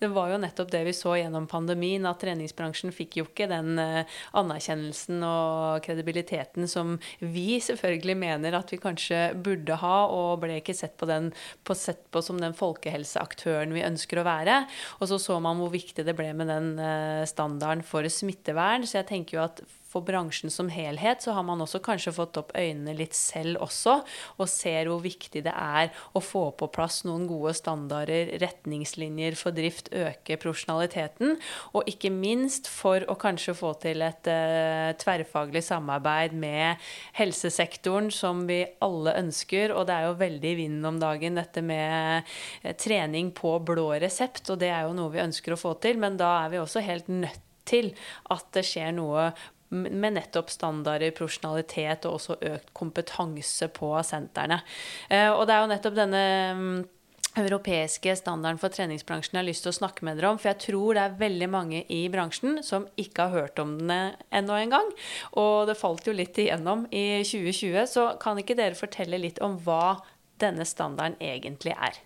[0.00, 3.78] det var jo nettopp det vi så gjennom pandemien, at treningsbransjen fikk jo ikke den
[3.78, 4.02] uh,
[4.38, 10.76] anerkjennelsen og kredibiliteten som vi selvfølgelig mener at vi kanskje burde ha, og ble ikke
[10.76, 11.30] sett på, den,
[11.64, 14.64] på, sett på som den folkehelseaktøren vi ønsker å være.
[14.98, 18.86] Og så så man hvor viktig det ble med den uh, standarden for smittevern.
[18.86, 22.38] Så jeg tenker jo at for bransjen som helhet, så har man også kanskje fått
[22.38, 23.96] opp øynene litt selv også,
[24.38, 29.56] og ser hvor viktig det er å få på plass noen gode standarder, retningslinjer for
[29.56, 31.36] drift, øke profesjonaliteten,
[31.74, 38.46] og ikke minst for å kanskje få til et uh, tverrfaglig samarbeid med helsesektoren, som
[38.48, 39.74] vi alle ønsker.
[39.74, 42.22] Og det er jo veldig i vinden om dagen, dette med
[42.64, 45.98] uh, trening på blå resept, og det er jo noe vi ønsker å få til,
[46.00, 47.92] men da er vi også helt nødt til
[48.32, 49.30] at det skjer noe
[49.70, 54.60] med nettopp standarder, profesjonalitet og også økt kompetanse på sentrene.
[55.08, 56.24] Eh, og det er jo nettopp denne
[56.58, 56.80] mm,
[57.38, 60.40] europeiske standarden for treningsbransjen jeg har lyst til å snakke med dere om.
[60.40, 64.16] For jeg tror det er veldig mange i bransjen som ikke har hørt om den
[64.34, 64.92] ennå en gang.
[65.38, 67.86] Og det falt jo litt igjennom i 2020.
[67.94, 70.00] Så kan ikke dere fortelle litt om hva
[70.40, 72.00] denne standarden egentlig er?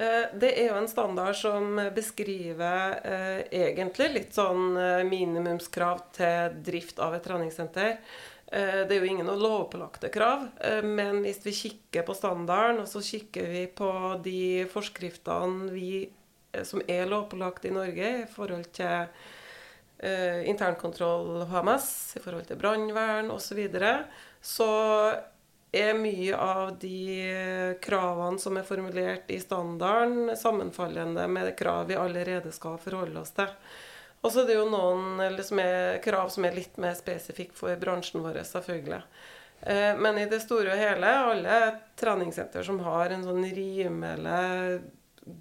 [0.00, 6.54] Eh, det er jo en standard som beskriver eh, egentlig litt sånn eh, minimumskrav til
[6.64, 7.96] drift av et treningssenter.
[8.50, 10.40] Det er jo ingen lovpålagte krav,
[10.82, 13.90] men hvis vi kikker på standarden, og så kikker vi på
[14.24, 16.00] de forskriftene vi
[16.66, 19.06] som er lovpålagt i Norge i forhold til
[20.50, 21.86] internkontroll HMS,
[22.18, 23.92] i forhold til brannvern osv., så, videre,
[24.42, 24.68] så
[25.72, 32.52] er mye av de kravene som er formulert i standarden, sammenfallende med krav vi allerede
[32.52, 33.50] skal forholde oss til.
[34.20, 35.62] Og så er det jo noen liksom
[36.04, 39.00] krav som er litt mer spesifikke for bransjen vår, selvfølgelig.
[39.60, 41.60] Eh, men i det store og hele, alle
[42.00, 44.80] treningssenter som har en sånn rimelig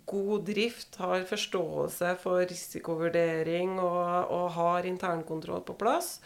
[0.10, 6.18] god drift, har forståelse for risikovurdering og, og har internkontroll på plass,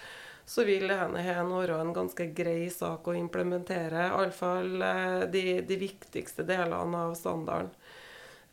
[0.46, 4.10] så vil dette være en ganske grei sak å implementere.
[4.10, 7.72] Iallfall eh, de, de viktigste delene av standarden.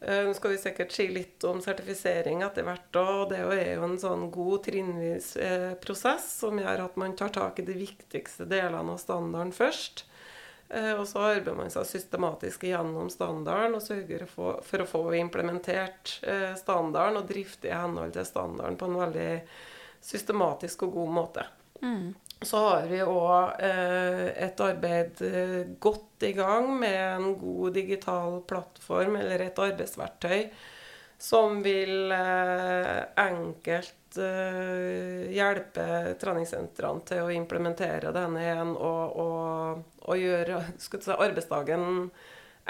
[0.01, 2.95] Eh, nå skal vi sikkert si litt om sertifisering etter hvert.
[3.01, 7.35] og Det er jo en sånn god trinnvis eh, prosess som gjør at man tar
[7.35, 10.07] tak i de viktigste delene av standarden først.
[10.71, 16.13] Og så arbeider man seg systematisk gjennom standarden og sørger for, å få implementert
[16.61, 19.33] standarden og drifte i henhold til standarden på en veldig
[19.99, 21.49] systematisk og god måte.
[21.83, 22.15] Mm.
[22.43, 28.39] Så har vi òg eh, et arbeid eh, godt i gang med en god digital
[28.49, 30.47] plattform, eller et arbeidsverktøy,
[31.21, 35.85] som vil eh, enkelt hjelpe
[36.19, 41.85] treningssentrene til å implementere denne igjen og, og, og gjøre si, arbeidsdagen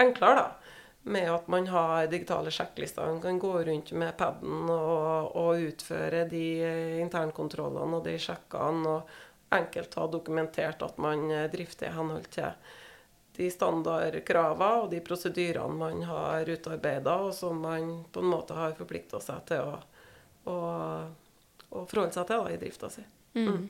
[0.04, 0.42] enklere.
[0.42, 0.59] da
[1.02, 3.06] med at man har digitale sjekklister.
[3.06, 6.44] Man kan gå rundt med paden og, og, utføre de
[7.00, 8.96] internkontrollene og de sjekkene.
[8.98, 12.52] Og enkelt ha dokumentert at man drifter i henhold til
[13.40, 18.76] de standardkravene og de prosedyrene man har utarbeida, og som man på en måte har
[18.78, 19.76] forplikta seg til å,
[20.50, 20.56] å,
[21.70, 23.04] å, forholde seg til da, i drifta si.
[23.38, 23.46] Mm.
[23.48, 23.68] Mm.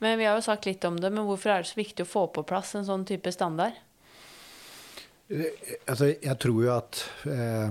[0.00, 2.10] Men Vi har jo sagt litt om det, men hvorfor er det så viktig å
[2.10, 3.76] få på plass en sånn type standard?
[5.30, 7.68] Altså, jeg tror jo at eh,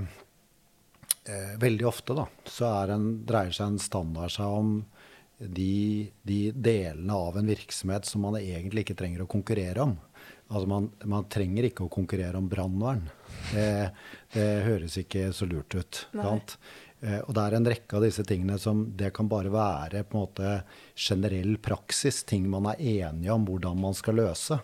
[1.28, 4.78] eh, veldig ofte da, så en, dreier seg en standard seg om
[5.40, 9.98] de, de, delene av en virksomhet som man egentlig ikke trenger å konkurrere om.
[10.50, 13.06] Altså man, man trenger ikke å konkurrere om brannvern.
[13.52, 13.70] Det,
[14.34, 16.02] det, høres ikke så lurt ut.
[17.02, 20.18] Eh, og det er en rekke av disse tingene som det kan bare være på
[20.18, 20.50] en måte
[21.00, 24.58] generell praksis, ting man er enige om hvordan man skal løse.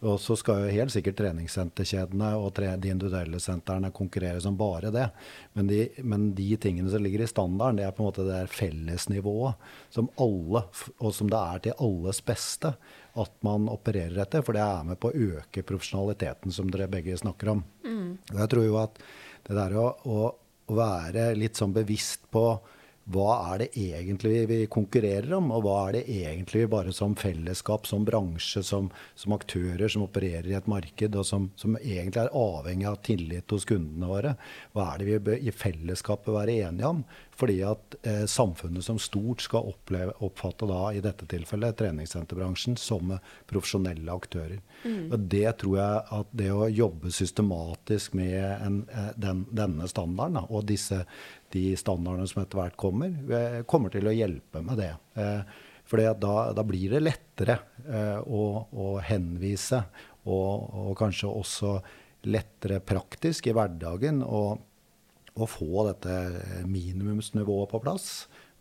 [0.00, 5.10] Og så skal jo helt sikkert treningssenterkjedene og de individuelle sentrene konkurrere som bare det.
[5.52, 8.40] Men de, men de, tingene som ligger i standarden, det er på en måte det
[8.54, 10.64] fellesnivået som alle,
[10.96, 12.72] og som det er til alles beste,
[13.20, 14.44] at man opererer etter.
[14.46, 17.66] For det er med på å øke profesjonaliteten som dere begge snakker om.
[17.84, 18.16] Mm.
[18.32, 19.02] Jeg tror jo at
[19.42, 20.30] det der å, å
[20.72, 22.46] å være litt sånn bevisst på
[23.10, 27.16] hva er det egentlig vi konkurrerer om, og hva er det egentlig vi bare som
[27.18, 32.22] fellesskap, som bransje, som, som aktører som opererer i et marked, og som, som, egentlig
[32.22, 34.36] er avhengig av tillit hos kundene våre,
[34.72, 37.02] hva er det vi bør i fellesskapet være enige om?
[37.42, 43.16] Fordi at eh, samfunnet som stort skal oppleve, oppfatte da i dette tilfellet treningssenterbransjen som
[43.50, 44.60] profesjonelle aktører.
[44.84, 45.08] Mm.
[45.08, 50.38] Og Det tror jeg at det å jobbe systematisk med en, eh, den, denne standarden
[50.38, 51.00] da, og disse
[51.50, 54.94] de standardene som etter hvert kommer, eh, kommer til å hjelpe med det.
[55.18, 55.42] Eh,
[55.82, 59.82] For da, da, blir det lettere eh, å, å henvise,
[60.24, 61.72] og, og, kanskje også
[62.30, 64.44] lettere praktisk i hverdagen å,
[65.34, 68.08] å få dette minimumsnivået på plass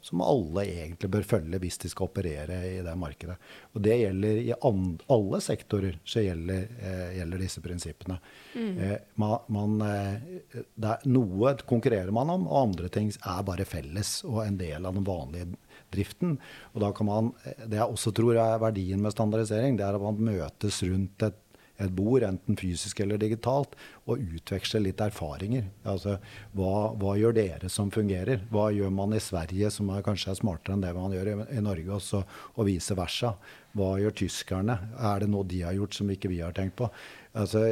[0.02, 3.36] som alle egentlig bør følge hvis de skal operere i det markedet.
[3.76, 8.18] Og det gjelder i alle sektorer så gjelder, eh, gjelder disse prinsippene.
[8.56, 8.72] Mm.
[8.82, 14.20] Eh, man, man, eh, er, noe konkurrerer man om, og andre ting er bare felles
[14.26, 15.54] og en del av den vanlige
[15.94, 16.38] driften.
[16.74, 20.02] Og da kan man, Det jeg også tror er verdien med standardisering, det er at
[20.02, 21.40] man møtes rundt et
[21.82, 23.76] et bord, enten fysisk eller digitalt,
[24.10, 25.68] og utveksle litt erfaringer.
[25.88, 26.18] Altså,
[26.58, 28.46] hva, hva, gjør dere som fungerer?
[28.52, 31.36] Hva gjør man i Sverige som er, kanskje er smartere enn det man gjør i,
[31.58, 32.24] i Norge, også,
[32.56, 33.36] og vice versa?
[33.78, 34.78] Hva gjør tyskerne?
[35.00, 36.90] Er det noe de har gjort som ikke vi har tenkt på?
[37.32, 37.70] Altså,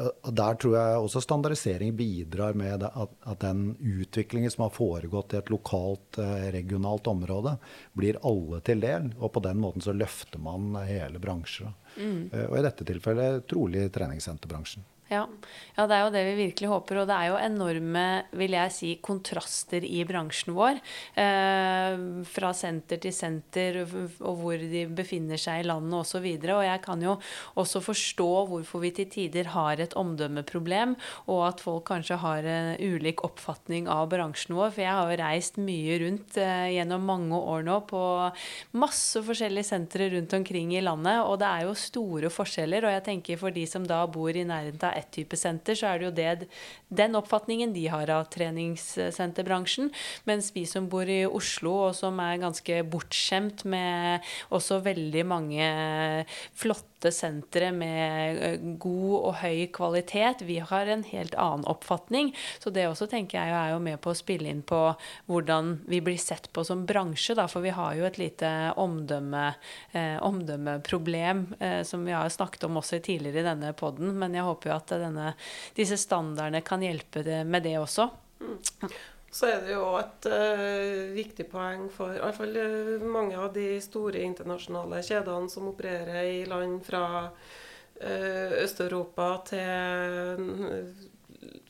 [0.00, 5.34] og Der tror jeg også standardisering bidrar med at, at, den utviklingen som har foregått
[5.34, 7.58] i et lokalt, eh, regionalt område,
[7.92, 9.10] blir alle til del.
[9.18, 11.74] Og på den måten så løfter man hele bransjer.
[11.98, 12.30] Mm.
[12.32, 14.88] Eh, og i dette tilfellet trolig treningssenterbransjen.
[15.12, 15.26] Ja.
[15.76, 15.86] ja.
[15.86, 17.02] det er jo det vi virkelig håper.
[17.02, 18.04] Og det er jo enorme
[18.38, 20.80] vil jeg si, kontraster i bransjen vår.
[21.20, 21.98] Eh,
[22.32, 26.22] fra senter til senter, og hvor de befinner seg i landet osv.
[26.22, 27.16] Og, så og jeg kan jo
[27.60, 30.96] også forstå hvorfor vi til tider har et omdømmeproblem,
[31.28, 34.72] og at folk kanskje har en ulik oppfatning av bransjen vår.
[34.72, 38.02] For jeg har jo reist mye rundt eh, gjennom mange år nå på
[38.78, 42.86] masse forskjellige sentre rundt omkring i landet, og det er jo store forskjeller.
[42.86, 45.90] Og jeg tenker for de som da bor i nærheten av ett type senter, så
[45.90, 46.48] er det jo det,
[46.88, 49.90] den oppfatningen de har av treningssenterbransjen.
[50.28, 55.68] Mens vi som bor i Oslo, og som er ganske bortskjemt med også veldig mange
[56.54, 62.30] flotte sentre med eh, god og høy kvalitet, vi har en helt annen oppfatning.
[62.62, 64.80] Så det også tenker jeg er jo med på å spille inn på
[65.26, 69.46] hvordan vi blir sett på som bransje, da, for vi har jo et lite omdømme,
[69.96, 74.46] eh, omdømmeproblem eh, som vi har snakket om også tidligere i denne poden, men jeg
[74.46, 75.32] håper jo at denne,
[75.74, 78.10] disse standardene kan hjelpe med det også.
[78.42, 78.92] Mm.
[79.32, 83.54] Så er det jo et uh, viktig poeng for i hvert fall uh, mange av
[83.54, 90.44] de store internasjonale kjedene som opererer i land fra uh, Øst-Europa til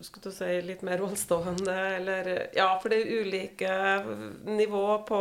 [0.02, 3.74] skal du si, litt mer velstående, eller Ja, for det er ulike
[4.50, 5.20] nivå på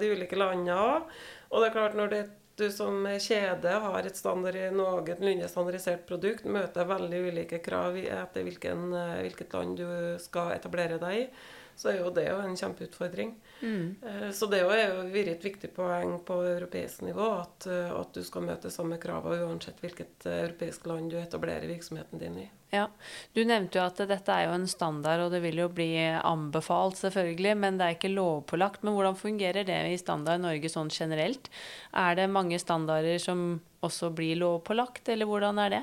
[0.00, 1.10] de ulike landene òg.
[1.52, 2.22] Og det er klart, når det,
[2.56, 8.88] du som kjede har et noenlunde standardisert produkt, møter veldig ulike krav etter hvilken,
[9.20, 9.90] hvilket land du
[10.24, 11.26] skal etablere deg i
[11.76, 13.34] så er jo det jo en kjempeutfordring.
[13.62, 13.96] Mm.
[14.02, 18.24] Eh, så det jo vært et viktig poeng på europeisk nivå at, eh, at, du
[18.26, 22.48] skal møte samme kravene uansett hvilket eh, europeisk land du etablerer virksomheten din i.
[22.72, 22.86] Ja,
[23.36, 26.96] Du nevnte jo at dette er jo en standard, og det vil jo bli anbefalt,
[27.02, 28.80] selvfølgelig, men det er ikke lovpålagt.
[28.82, 31.50] Men hvordan fungerer det i Standard Norge sånn generelt?
[31.92, 35.82] Er det mange standarder som også blir lovpålagt, eller hvordan er det?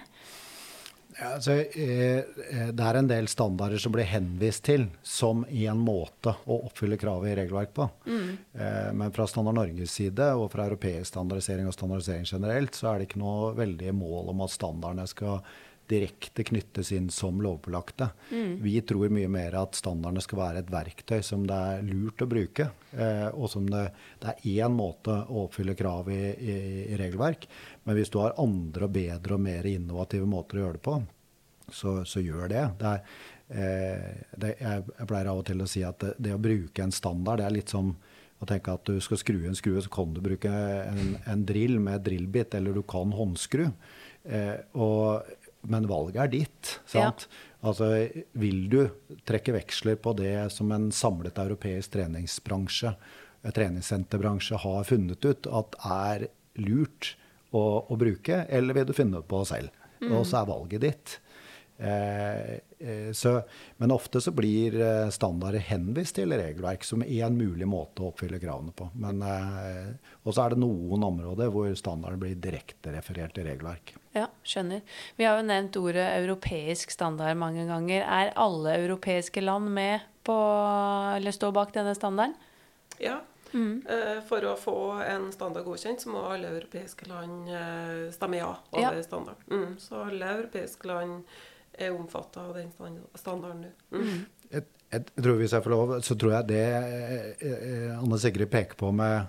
[1.19, 5.82] Ja, altså, eh, eh, det er en del standarder som blir henvist til som en
[5.84, 7.88] måte å oppfylle kravet i regelverk på.
[8.08, 8.29] Mm.
[8.55, 12.99] Eh, men fra Standard Norges side og fra europeisk standardisering og standardisering generelt, så er
[12.99, 15.41] det ikke noe veldig mål om at standardene skal
[15.89, 18.12] direkte knyttes inn som lovpålagte.
[18.29, 18.51] Mm.
[18.62, 22.27] Vi tror mye mer at standardene skal være et verktøy som det er lurt å
[22.29, 22.69] bruke.
[23.34, 23.88] og som det,
[24.21, 26.58] det er én måte å oppfylle krav i, i,
[26.93, 27.49] i regelverk.
[27.89, 30.91] Men hvis du har andre og bedre og mer innovative måter å gjøre det på,
[31.73, 32.62] så, så gjør det.
[32.78, 33.15] det, er,
[33.49, 36.86] eh, det jeg, jeg, pleier av og til å si at det, det, å bruke
[36.86, 37.95] en standard, det er litt som
[38.38, 41.80] å tenke at du skal skru en skrue, så kan du bruke en, en drill
[41.82, 43.65] med drillbit, eller du kan håndskru.
[44.30, 45.25] Eh, og,
[45.73, 46.75] men valget er ditt.
[46.86, 47.25] sant?
[47.25, 47.45] Ja.
[47.71, 47.89] Altså,
[48.38, 48.84] vil du
[49.28, 52.93] trekke veksler på det som en samlet europeisk treningsbransje,
[53.49, 56.30] treningssenterbransje har funnet ut at er
[56.62, 57.15] lurt,
[57.51, 59.73] å, å bruke, eller vil du finne på selv?
[59.99, 60.13] Mm.
[60.13, 61.17] Og så er valget ditt.
[61.79, 63.41] Eh, eh, så,
[63.77, 68.39] men ofte så blir eh, standarder henvist til regelverk som en mulig måte å oppfylle
[68.41, 68.89] kravene på.
[68.99, 69.93] Men, eh,
[70.25, 73.95] og så er det noen områder hvor standarden blir direkte referert til regelverk.
[74.17, 74.83] Ja, skjønner.
[75.15, 78.03] Vi har jo nevnt ordet europeisk standard mange ganger.
[78.03, 80.35] Er alle europeiske land med på,
[81.15, 82.35] eller står bak denne standarden?
[82.99, 83.21] Ja,
[83.53, 83.85] Mm.
[83.89, 88.51] Eh, for å få en standard godkjent, så må alle europeiske land eh, stemme ja
[88.71, 89.05] over ja.
[89.05, 89.47] standarden.
[89.49, 89.77] Mm.
[89.81, 91.33] Så alle europeiske land
[91.79, 92.71] er omfatta av den
[93.15, 93.73] standarden nå.
[93.91, 94.03] Mm.
[94.03, 94.19] mm.
[94.49, 96.63] Jeg, jeg, tror Hvis jeg får lov, så tror jeg det
[97.45, 99.27] eh, Anne Sigrid peker på med,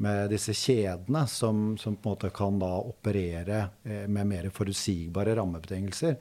[0.00, 6.18] med disse kjedene, som, som, på en måte kan da operere med mer forutsigbare rammebetingelser,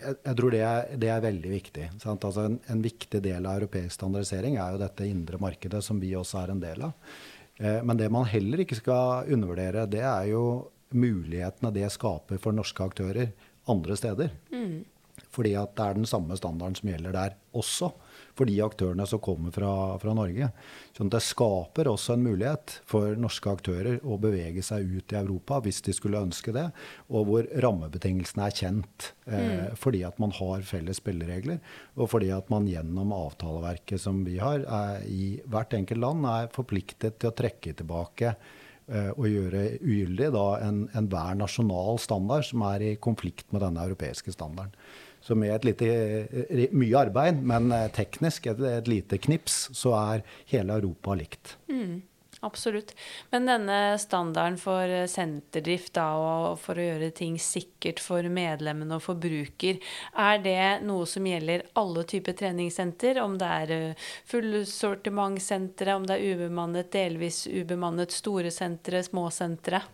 [0.00, 1.86] jeg, jeg, tror det er, det er veldig viktig.
[2.00, 6.14] Altså en, en, viktig del av europeisk standardisering er jo dette indre markedet, som vi
[6.18, 7.14] også er en del av.
[7.60, 10.44] Eh, men det man heller ikke skal undervurdere, det er jo
[10.90, 13.30] mulighetene det skaper for norske aktører
[13.70, 14.32] andre steder.
[14.50, 14.80] Mm.
[15.30, 17.92] Fordi at det er den samme standarden som gjelder der også
[18.40, 20.48] for de aktørene som kommer fra, fra Norge.
[20.96, 25.58] Så det skaper også en mulighet for norske aktører å bevege seg ut i Europa
[25.64, 26.66] hvis de skulle ønske det,
[27.12, 29.10] og hvor rammebetingelsene er kjent.
[29.26, 29.76] Eh, mm.
[29.80, 31.60] Fordi at man har felles spilleregler,
[32.00, 36.50] og fordi at man gjennom avtaleverket som vi har, er, i hvert enkelt land er
[36.54, 42.88] forpliktet til å trekke tilbake eh, og gjøre ugyldig enhver en nasjonal standard som er
[42.88, 44.72] i konflikt med denne europeiske standarden.
[45.20, 49.92] Så med et lite, eh, mye arbeid, men eh, teknisk, et, et lite knips, så
[49.98, 51.58] er hele Europa likt.
[51.68, 52.00] Mm,
[52.46, 52.94] absolutt.
[53.30, 58.96] Men denne standarden for eh, senterdrift da, og for å gjøre ting sikkert for medlemmene
[58.96, 59.78] og forbruker,
[60.16, 63.20] er det noe som gjelder alle typer treningssenter?
[63.20, 69.84] Om det er fullsortimentssentre, om det er ubemannet, delvis ubemannet, store sentre, små sentre?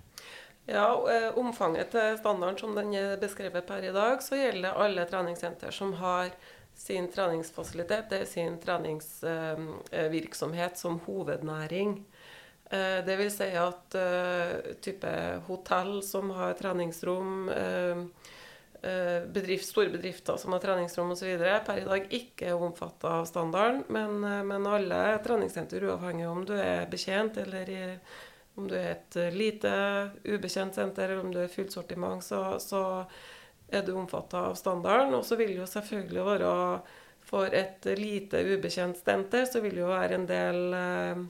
[0.66, 5.04] Ja, eh, Omfanget til standarden som den er beskrevet per i dag, så gjelder alle
[5.06, 6.30] treningssenter som har
[6.74, 12.04] sin treningsfasilitet, det er sin treningsvirksomhet som hovednæring.
[12.66, 17.50] Eh, det vil si at eh, type hotell som har treningsrom,
[19.32, 21.38] bedrift, store bedrifter som har treningsrom osv.
[21.66, 26.54] per i dag ikke er omfattet av standarden, men, men alle treningssenter, uavhengig om du
[26.54, 27.98] er betjent eller i
[28.56, 29.72] om du er et eh, lite,
[30.24, 32.82] ubekjent senter, eller om du er fullt sortiment, så, så
[33.68, 35.14] er du omfatta av standarden.
[35.18, 36.52] Og så vil jo selvfølgelig være
[37.26, 41.22] For et lite ubekjent senter så vil jo være en del eh,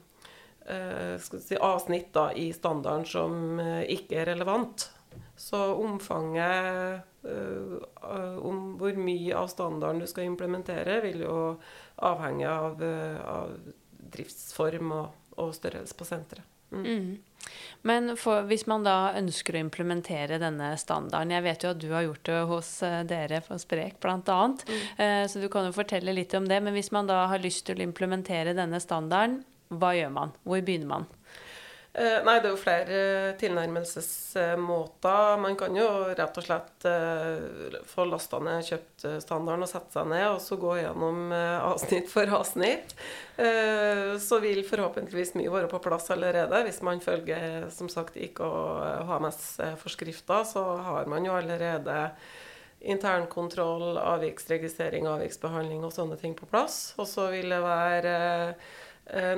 [0.69, 4.91] eh, si, avsnitt da, i standarden som eh, ikke er relevant.
[5.37, 11.39] Så omfanget eh, om hvor mye av standarden du skal implementere, vil jo
[12.05, 12.83] avhenge av,
[13.25, 13.57] av
[14.13, 16.56] driftsform og, og, størrelse på senteret.
[16.71, 17.17] Mm.
[17.87, 21.87] Men for, hvis man da ønsker å implementere denne standarden Jeg vet jo at du
[21.93, 24.81] har gjort det hos eh, dere for Sprek bl.a., mm.
[24.97, 26.59] eh, så du kan jo fortelle litt om det.
[26.63, 29.41] Men hvis man da har lyst til å implementere denne standarden,
[29.71, 30.35] hva gjør man?
[30.47, 31.07] Hvor begynner man?
[31.97, 32.97] Eh, nei, det er jo flere
[33.41, 35.39] tilnærmelsesmåter.
[35.41, 40.27] Man kan jo rett og slett eh, få lasta ned kjøpt-standarden og sette seg ned,
[40.35, 42.93] og så gå gjennom eh, avsnitt for avsnitt.
[43.37, 46.63] Så vil forhåpentligvis mye være på plass allerede.
[46.65, 48.45] Hvis man følger som sagt ikke
[49.05, 52.09] HMS-forskrifter, så har man jo allerede
[52.81, 56.95] internkontroll, avviksregistrering, avviksbehandling og sånne ting på plass.
[56.97, 58.53] Og så vil det være Eh,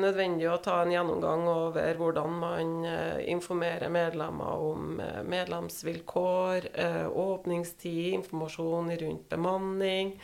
[0.01, 6.69] nødvendig å ta en gjennomgang over hvordan man eh, informerer medlemmer om eh, medlemsvilkår,
[7.09, 10.15] åpningstid, informasjon rundt bemanning,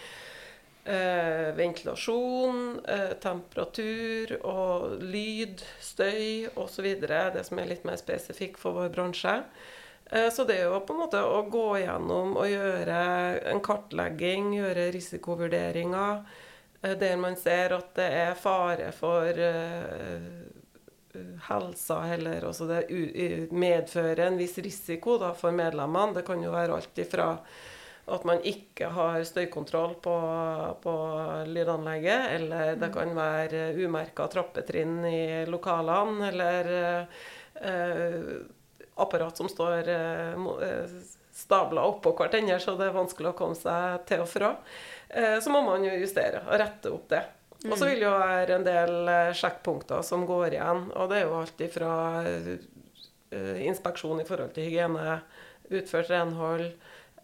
[1.57, 2.59] ventilasjon,
[3.21, 6.85] temperatur og lyd, støy osv.
[7.01, 9.33] Det som er litt mer spesifikt for vår bransje.
[10.29, 12.99] Så det er jo på en måte å gå gjennom og gjøre
[13.49, 16.44] en kartlegging, gjøre risikovurderinger Eh,
[16.99, 20.25] der man ser at det er fare for uh,
[21.47, 22.45] helsa heller.
[22.45, 26.19] Altså det medfører en viss risiko da, for medlemmene.
[26.19, 27.31] Det kan jo være alt ifra
[28.05, 30.15] at man ikke har støykontroll på,
[30.83, 30.95] på
[31.49, 36.69] lydanlegget, eller det kan være umerka trappetrinn i lokalene, eller
[37.65, 38.27] eh,
[39.01, 40.85] apparat som står uh,
[41.35, 44.53] stabla oppå hverandre, så det er vanskelig å komme seg til og fra.
[45.09, 47.23] Eh, så må man jo justere og rette opp det.
[47.65, 47.89] Og så mm.
[47.89, 50.85] vil det jo være en del eh, sjekkpunkter som går igjen.
[50.95, 51.93] Og det er jo alt ifra
[52.29, 55.19] eh, inspeksjon i forhold til hygiene,
[55.73, 56.69] utført renhold.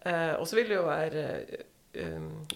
[0.02, 1.20] Og så vil det jo være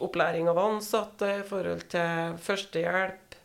[0.02, 3.36] opplæring av ansatte i forhold til førstehjelp,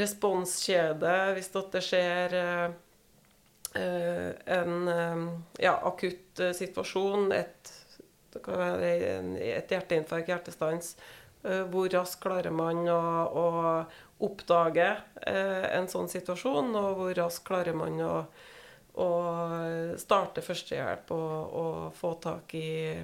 [0.00, 2.34] responskjede hvis det skjer
[3.76, 4.88] en
[5.60, 7.74] ja, akutt situasjon, et
[8.46, 10.96] et hjerteinfarkt, hjertestans.
[11.44, 13.00] Eh, hvor raskt klarer man å,
[13.30, 13.46] å
[14.26, 14.88] oppdage
[15.26, 18.14] eh, en sånn situasjon, og hvor raskt klarer man å,
[18.98, 19.08] å
[19.96, 22.98] starte førstehjelp og, og få tak i,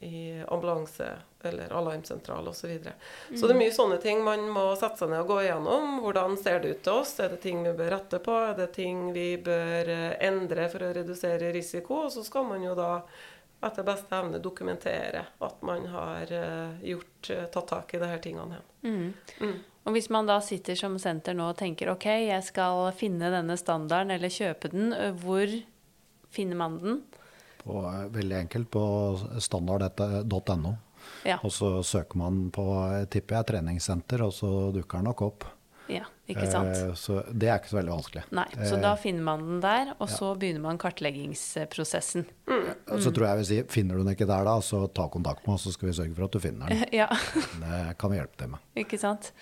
[0.00, 1.12] i ambulanse
[1.46, 2.60] eller alarmsentral osv.
[2.60, 2.92] Så, videre.
[3.30, 5.98] så det er mye sånne ting man må sette seg ned og gå igjennom.
[6.02, 7.14] Hvordan ser det ut til oss?
[7.22, 8.36] Er det ting vi bør rette på?
[8.50, 12.04] Er det ting vi bør eh, endre for å redusere risiko?
[12.08, 12.92] Og så skal man jo da
[13.60, 18.60] etter beste evne dokumentere at man har uh, gjort, uh, tatt tak i disse tingene.
[18.86, 19.08] Mm.
[19.42, 19.56] Mm.
[19.88, 23.56] Og hvis man da sitter som senter nå og tenker ok, jeg skal finne denne
[23.58, 25.48] standarden eller kjøpe den, eh, hvor
[26.30, 26.98] finner man den?
[27.62, 27.80] På,
[28.12, 28.82] veldig enkelt på
[29.40, 30.74] standard.no.
[31.26, 31.38] Ja.
[31.42, 32.64] Og så søker man på
[33.12, 35.48] tipper jeg, treningssenter, og så dukker den nok opp.
[35.88, 36.74] Ja, ikke sant?
[36.76, 38.22] Eh, så det er ikke så veldig vanskelig.
[38.36, 42.26] Nei, Så da eh, finner man den der, og så begynner man kartleggingsprosessen.
[42.50, 42.66] Mm.
[43.00, 45.56] Så tror jeg vi sier finner du den ikke der da, så ta kontakt med
[45.56, 46.84] oss, så skal vi sørge for at du finner den.
[46.98, 47.08] Ja.
[47.62, 48.64] det kan vi hjelpe til med.
[48.84, 49.32] Ikke sant.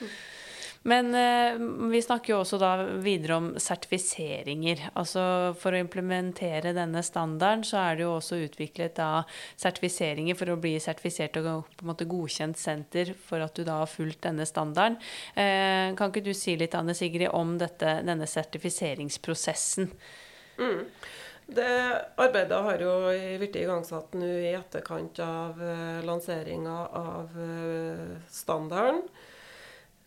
[0.86, 1.56] Men eh,
[1.90, 2.70] vi snakker jo også da
[3.02, 4.84] videre om sertifiseringer.
[4.94, 5.24] Altså
[5.58, 9.24] for å implementere denne standarden, så er det jo også utviklet da
[9.58, 13.80] sertifiseringer for å bli sertifisert og på en måte godkjent senter for at du da
[13.82, 15.00] har fulgt denne standarden.
[15.34, 19.90] Eh, kan ikke du si litt, Anne Sigrid, om dette, denne sertifiseringsprosessen?
[20.62, 20.82] Mm.
[21.46, 21.70] Det
[22.18, 22.98] arbeidet har jo
[23.40, 27.34] blitt igangsatt nå i etterkant av uh, lanseringa av
[28.34, 29.02] standarden.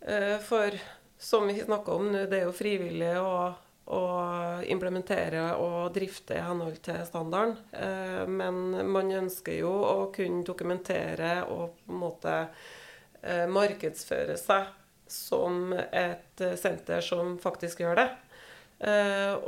[0.01, 0.71] Eh, for
[1.17, 3.51] som vi snakka om nå, det er jo frivillig å,
[3.91, 4.03] å,
[4.71, 7.57] implementere og drifte i henhold til standarden.
[7.73, 12.37] Eh, men man ønsker jo å kunne dokumentere og på en måte
[13.21, 14.71] eh, markedsføre seg
[15.09, 18.09] som et senter som faktisk gjør det.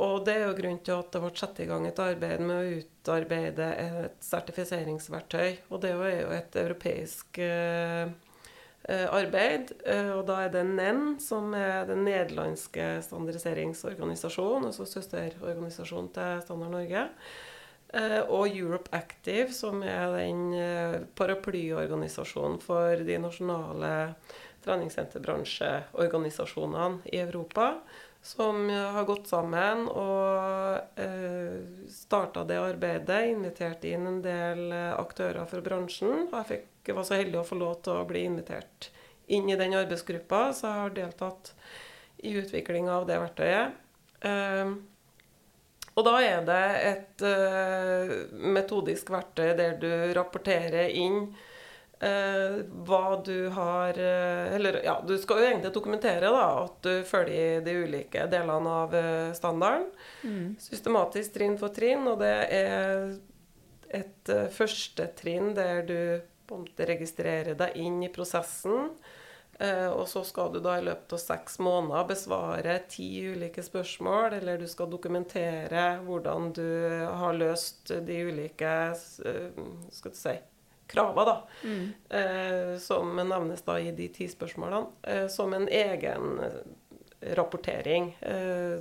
[0.02, 2.56] og det er jo grunnen til at det ble satt i gang et arbeid med
[2.58, 5.70] å utarbeide et sertifiseringsverktøy.
[5.70, 7.38] Og det er jo et europeisk
[8.90, 9.72] arbeid.
[9.86, 16.72] Eh, og da er det NEN, som er den nederlandske standardiseringsorganisasjonen, altså søsterorganisasjonen til Standard
[16.74, 17.04] Norge.
[17.94, 20.54] Eh, og Europe Active, som er den
[21.18, 24.16] paraplyorganisasjonen for de nasjonale
[24.66, 27.82] treningssenterbransjeorganisasjonene i Europa
[28.22, 31.58] som har gått sammen og eh,
[31.90, 33.24] starta det arbeidet.
[33.34, 36.28] Invitert inn en del eh, aktører fra bransjen.
[36.28, 38.90] Og jeg fikk, var så heldig å få lov til å bli invitert
[39.32, 41.54] inn i den arbeidsgruppa, så jeg har deltatt
[42.26, 43.78] i utviklinga av det verktøyet.
[44.28, 44.74] Eh,
[45.92, 51.26] og da er det et eh, metodisk verktøy der du rapporterer inn
[52.00, 57.04] eh, hva du har eh, Eller ja, du skal jo egentlig dokumentere da, at du
[57.08, 58.96] følger de ulike delene av
[59.36, 59.90] standarden.
[60.24, 60.48] Mm.
[60.64, 63.12] Systematisk trinn for trinn, og det er
[63.92, 66.00] et første trinn der du
[66.52, 68.90] på en måte registrere deg inn i prosessen.
[69.62, 74.40] Eh, og så skal du da i løpet av seks måneder besvare ti ulike spørsmål,
[74.40, 76.66] eller du skal dokumentere hvordan du
[77.22, 79.62] har løst de ulike eh,
[79.94, 80.36] skal du si,
[80.92, 81.38] krava, da.
[81.64, 81.86] Mm.
[82.20, 85.30] Eh, som nevnes da i de ti spørsmålene.
[85.32, 86.42] Som en egen
[87.38, 88.16] rapportering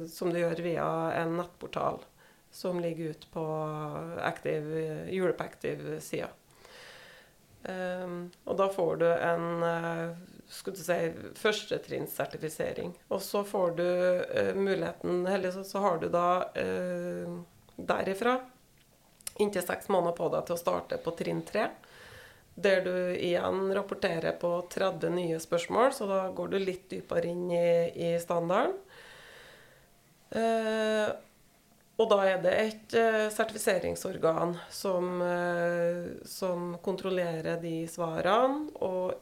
[0.08, 0.86] som du gjør via
[1.20, 2.00] en nettportal
[2.50, 3.44] som ligger ute på
[4.24, 4.80] Active,
[5.12, 6.32] Europe Active-sida.
[7.62, 10.14] Um, og da får du en uh,
[10.50, 10.98] skal du si,
[11.36, 12.94] førstetrinnssertifisering.
[13.12, 17.36] Og så får du uh, muligheten Eller så, så, har du da uh,
[17.76, 18.38] derifra
[19.40, 21.68] inntil seks måneder på deg til å starte på trinn tre.
[22.60, 27.46] Der du igjen rapporterer på 30 nye spørsmål, så da går du litt dypere inn
[27.48, 28.74] i, i standarden.
[30.30, 31.08] Uh,
[32.00, 38.70] og da er det et uh, sertifiseringsorgan som, uh, som, kontrollerer de svarene.
[38.80, 39.12] Og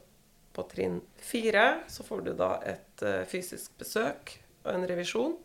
[0.54, 5.36] på trinn fire så får du da et uh, fysisk besøk og en revisjon.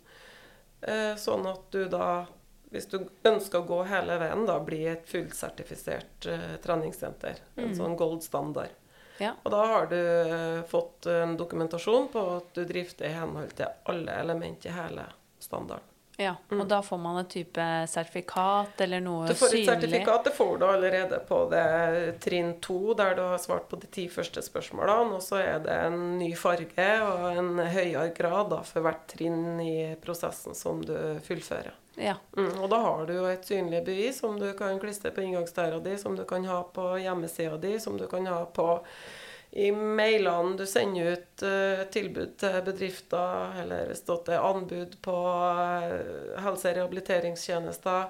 [1.15, 2.25] sånn at du da,
[2.73, 6.27] hvis du ønsker å gå hele veien, da blir et fullsertifisert
[6.65, 7.39] treningssenter.
[7.55, 7.75] En Mm.
[7.77, 8.73] sånn gold standard.
[9.21, 9.31] Ja.
[9.45, 10.01] Og da har du
[10.67, 15.05] fått en dokumentasjon på at du drifter i henhold til alle element i hele
[15.39, 15.92] standarden.
[16.17, 16.35] Ja.
[16.49, 19.33] Og da får man et type sertifikat eller noe synlig?
[19.33, 21.63] Du får et synlig sertifikat, det får du allerede på det
[22.23, 25.17] trinn to, der du har svart på de ti første spørsmålene.
[25.17, 29.57] Og så er det en ny farge og en høyere grad da, for hvert trinn
[29.63, 30.93] i prosessen som du
[31.25, 31.73] fullfører.
[31.95, 32.15] Ja.
[32.37, 35.81] Mm, og da har du jo et synlig bevis som du kan klistre på inngangsdøra
[35.83, 38.67] di, som du kan ha på hjemmesida di, som du kan ha på
[39.55, 46.39] i mailene du sender ut uh, tilbud til bedrifter, eller stått det anbud på uh,
[46.41, 48.07] helse- og rehabiliteringstjenester,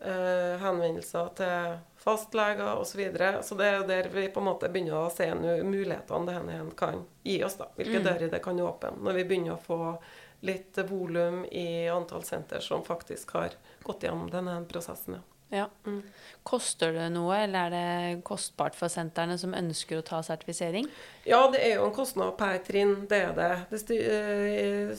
[0.00, 2.90] uh, henvendelser til fastleger osv.
[2.94, 3.42] Så, videre.
[3.42, 6.38] så det er jo der vi på en måte begynner å se nu- mulighetene det
[6.38, 7.58] hen kan gi oss.
[7.60, 8.04] da, Hvilke Mm.
[8.08, 9.98] dører det kan åpne når vi begynner å få
[10.40, 13.50] litt volum i antall senter som faktisk har
[13.82, 15.14] gått gjennom denne prosessen.
[15.14, 15.20] ja.
[15.50, 15.68] Ja.
[15.86, 16.02] Mm.
[16.48, 20.88] Koster det noe, eller er det kostbart for sentrene som ønsker å ta sertifisering?
[21.28, 23.50] Ja, det er jo en kostnad per trinn, det er det.
[23.72, 24.92] Det eh,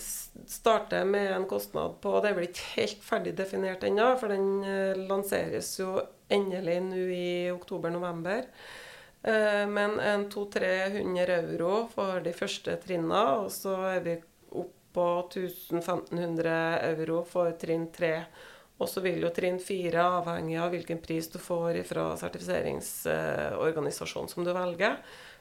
[0.50, 4.64] starter med en kostnad på Det er vel ikke helt ferdig definert ennå, for den
[4.66, 5.96] eh, lanseres jo
[6.30, 8.50] endelig nå i oktober-november.
[9.22, 14.20] Eh, Men en 200-300 euro for de første trinna, og så er vi
[14.50, 16.54] opp på 1500
[16.90, 18.14] euro for trinn 3.
[18.80, 24.44] Og så vil jo trinn fire, avhengig av hvilken pris du får fra sertifiseringsorganisasjonen som
[24.48, 24.96] du velger.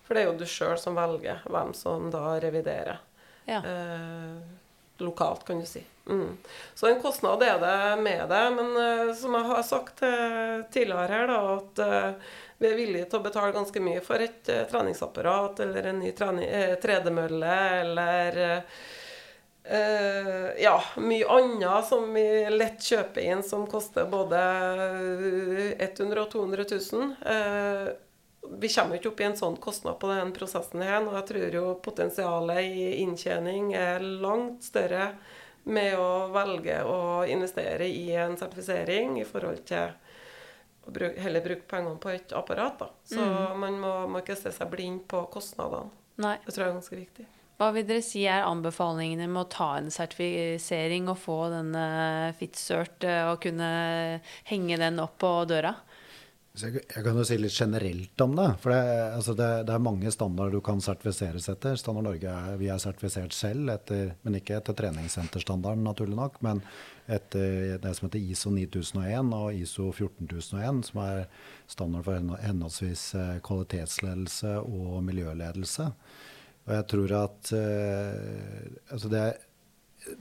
[0.07, 2.99] For det er jo du sjøl som velger hvem som da reviderer.
[3.47, 3.61] Ja.
[3.62, 4.36] Eh,
[4.99, 5.84] lokalt, kan du si.
[6.09, 6.36] Mm.
[6.74, 8.51] Så en kostnad er det med det.
[8.59, 12.12] Men eh, som jeg har sagt eh, tidligere her, da, at eh,
[12.59, 16.11] vi er villige til å betale ganske mye for et eh, treningsapparat eller en ny
[16.16, 18.30] trening, eh, tredemølle eller
[19.68, 24.42] eh, ja, mye annet som vi lett kjøper inn, som koster både
[25.78, 27.10] 100 000 og 200 000.
[27.22, 27.88] Uh,
[28.48, 31.28] vi kommer jo ikke opp i en sånn kostnad på den prosessen her, og jeg
[31.30, 35.12] tror jo potensialet i inntjening er langt større
[35.68, 39.92] med å velge å investere i en sertifisering i forhold til
[40.88, 42.78] å bruke, heller bruke pengene på et apparat.
[42.80, 42.88] Da.
[43.04, 43.26] Så
[43.60, 45.92] man må, må ikke se seg blind på kostnadene.
[46.18, 46.38] Nei.
[46.46, 47.26] Det tror jeg er ganske viktig.
[47.59, 51.86] Hva vil dere si er anbefalingene med å ta en sertifisering og få denne
[52.38, 53.70] FitCert eh, og kunne
[54.46, 55.74] henge den opp på døra?
[56.59, 58.46] Jeg, kan jo si litt generelt om det.
[58.62, 58.78] For det,
[59.14, 61.76] altså det, det er mange standarder du kan sertifiseres etter.
[61.78, 66.40] Standard Norge er, vi er sertifisert selv, etter, men ikke etter treningssenterstandarden, naturlig nok.
[66.46, 66.62] Men
[67.11, 71.22] etter det som heter ISO 9001 og ISO 14001, som er
[71.70, 75.92] standard for hen- henholdsvis eh, kvalitetsledelse og miljøledelse.
[76.68, 79.26] Og jeg tror at eh, altså det,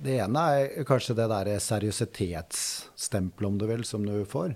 [0.04, 4.56] det ene er kanskje det der seriøsitetsstempelet, om du vil, som du får.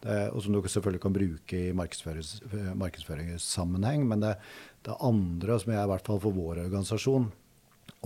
[0.00, 2.38] Det, og som du selvfølgelig kan bruke i markedsførings,
[2.76, 4.06] markedsføringssammenheng.
[4.08, 4.34] Men det,
[4.80, 7.26] Det andre, som jeg i hvert fall for vår organisasjon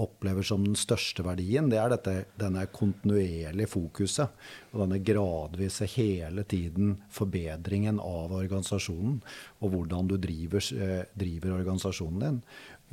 [0.02, 4.32] opplever som den største verdien, det er dette, denne kontinuerlige fokuset.
[4.72, 9.20] Og denne gradvise, hele tiden forbedringen av organisasjonen.
[9.62, 12.42] Og hvordan du driver, eh, driver organisasjonen din.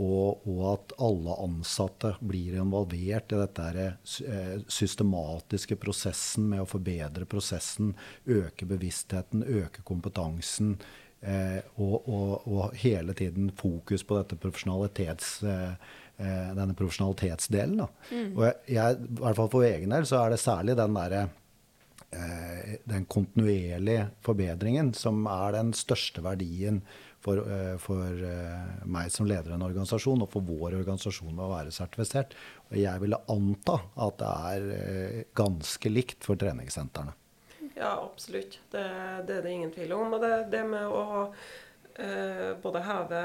[0.02, 7.28] Og, og, at alle ansatte blir involvert i dette eh, systematiske prosessen med å forbedre
[7.30, 7.94] prosessen,
[8.26, 10.78] øke bevisstheten, øke kompetansen.
[11.22, 17.84] Eh, og, og, og, hele tiden fokus på dette profesjonalitets, eh, denne profesjonalitetsdelen.
[18.10, 18.32] Mm.
[18.32, 21.22] Og jeg, jeg, i hvert fall for egen del så er det særlig den derre
[22.10, 26.82] eh, den kontinuerlige forbedringen som er den største verdien
[27.22, 31.54] for, eh, for eh, meg som leder en organisasjon, og for vår organisasjon med å
[31.54, 32.36] være sertifisert.
[32.72, 37.16] Og jeg ville anta at det er eh, ganske likt for treningssentrene.
[37.76, 38.60] Ja, absolutt.
[38.72, 38.86] Det,
[39.28, 40.14] det er det ingen tvil om.
[40.14, 41.04] Og det, det med å
[41.96, 43.22] eh, både heve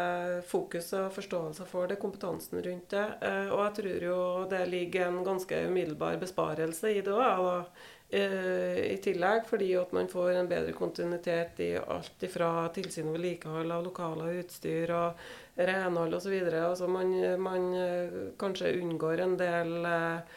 [0.48, 3.06] fokuset og forståelse for det, kompetansen rundt det.
[3.26, 4.20] Eh, og jeg tror jo
[4.50, 7.68] det ligger en ganske umiddelbar besparelse i det òg.
[8.08, 13.16] Eh, i tillegg, fordi at man får en bedre kontinuitet i alt fra tilsyn og
[13.16, 15.24] vedlikehold av lokaler og utstyr og
[15.58, 16.36] renhold osv.
[16.54, 17.10] Altså man,
[17.42, 20.36] man eh, kanskje unngår en del eh,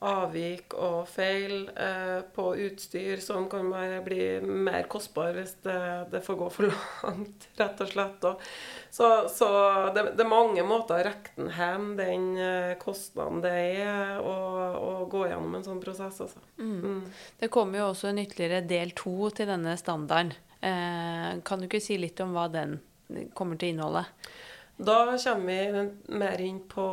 [0.00, 3.68] avvik og feil eh, på utstyr som kan
[4.04, 5.76] bli mer kostbar hvis det,
[6.14, 6.70] det, får gå for
[7.04, 8.24] langt, rett og slett.
[8.30, 8.46] Og
[8.88, 9.50] så, så
[9.92, 14.36] det, det, er mange måter å rekke den hjem, den eh, kostnaden det er å,
[15.10, 16.22] gå gjennom en sånn prosess.
[16.24, 16.40] Altså.
[16.56, 16.78] Mm.
[16.80, 17.02] Mm.
[17.40, 20.32] Det kommer jo også en ytterligere del to til denne standarden.
[20.64, 22.78] Eh, kan du ikke si litt om hva den
[23.36, 24.06] kommer til å inneholde?
[24.80, 26.84] Da kommer vi mer inn på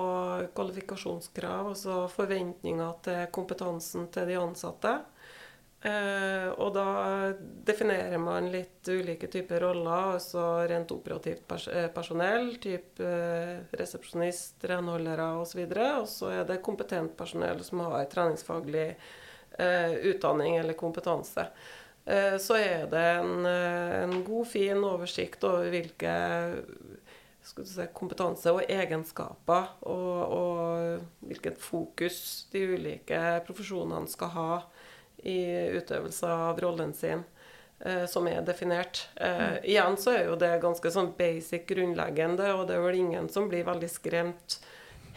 [0.56, 4.92] kvalifikasjonskrav, altså forventninger til kompetansen til de ansatte.
[5.88, 6.88] Eh, og da
[7.68, 15.30] definerer man litt ulike typer roller, altså rent operativt eh, personell, type eh, resepsjonist, renholdere
[15.40, 15.64] osv.
[15.70, 18.90] Og så er det kompetent personell som har treningsfaglig
[19.58, 21.48] utdanning eller kompetanse.
[22.06, 26.12] Så er det en, en god, fin oversikt over hvilke
[27.48, 32.20] si, kompetanse og egenskaper, og, og hvilket fokus
[32.52, 34.52] de ulike profesjonene skal ha
[35.26, 35.40] i
[35.78, 37.24] utøvelse av rollen sin,
[37.80, 39.08] eh, som er definert.
[39.16, 39.60] Eh, mm.
[39.64, 43.50] igjen så er jo det ganske sånn basic grunnleggende, og det er vel ingen som
[43.50, 44.60] blir veldig skremt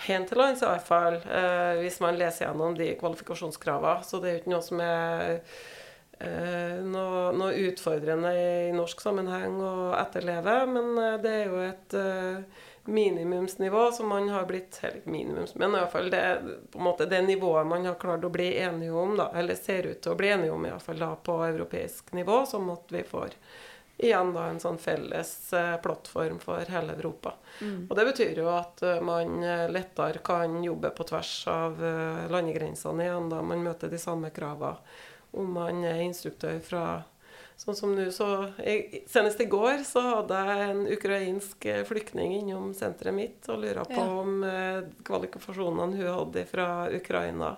[0.07, 4.07] hen til lands, i hvert fall, eh, hvis man leser gjennom de kvalifikasjonskravene.
[4.07, 5.41] Så det er jo ikke noe som er
[6.85, 10.57] noe, noe, utfordrende i norsk sammenheng å etterleve.
[10.69, 12.59] Men eh, det er jo et uh,
[12.91, 16.23] minimumsnivå som man har blitt Eller minimums, men iallfall det,
[16.73, 19.89] på en måte det nivået man har klart å bli enige om, da, eller ser
[19.89, 23.37] ut til å bli enige om iallfall da på europeisk nivå, sånn at vi får
[24.01, 25.31] igjen da en sånn felles
[25.85, 27.35] plattform for hele Europa.
[27.61, 27.83] Mm.
[27.85, 31.85] Og Det betyr jo at man lettere kan jobbe på tvers av
[32.33, 34.81] landegrensene igjen da man møter de samme kravene
[35.37, 36.85] om man er instruktør fra
[37.61, 38.27] Sånn som nå, så
[38.65, 43.85] jeg, Senest i går så hadde jeg en ukrainsk flyktning innom senteret mitt og lurte
[43.91, 44.15] på ja.
[44.23, 47.51] om eh, kvalifikasjonene hun hadde fra Ukraina,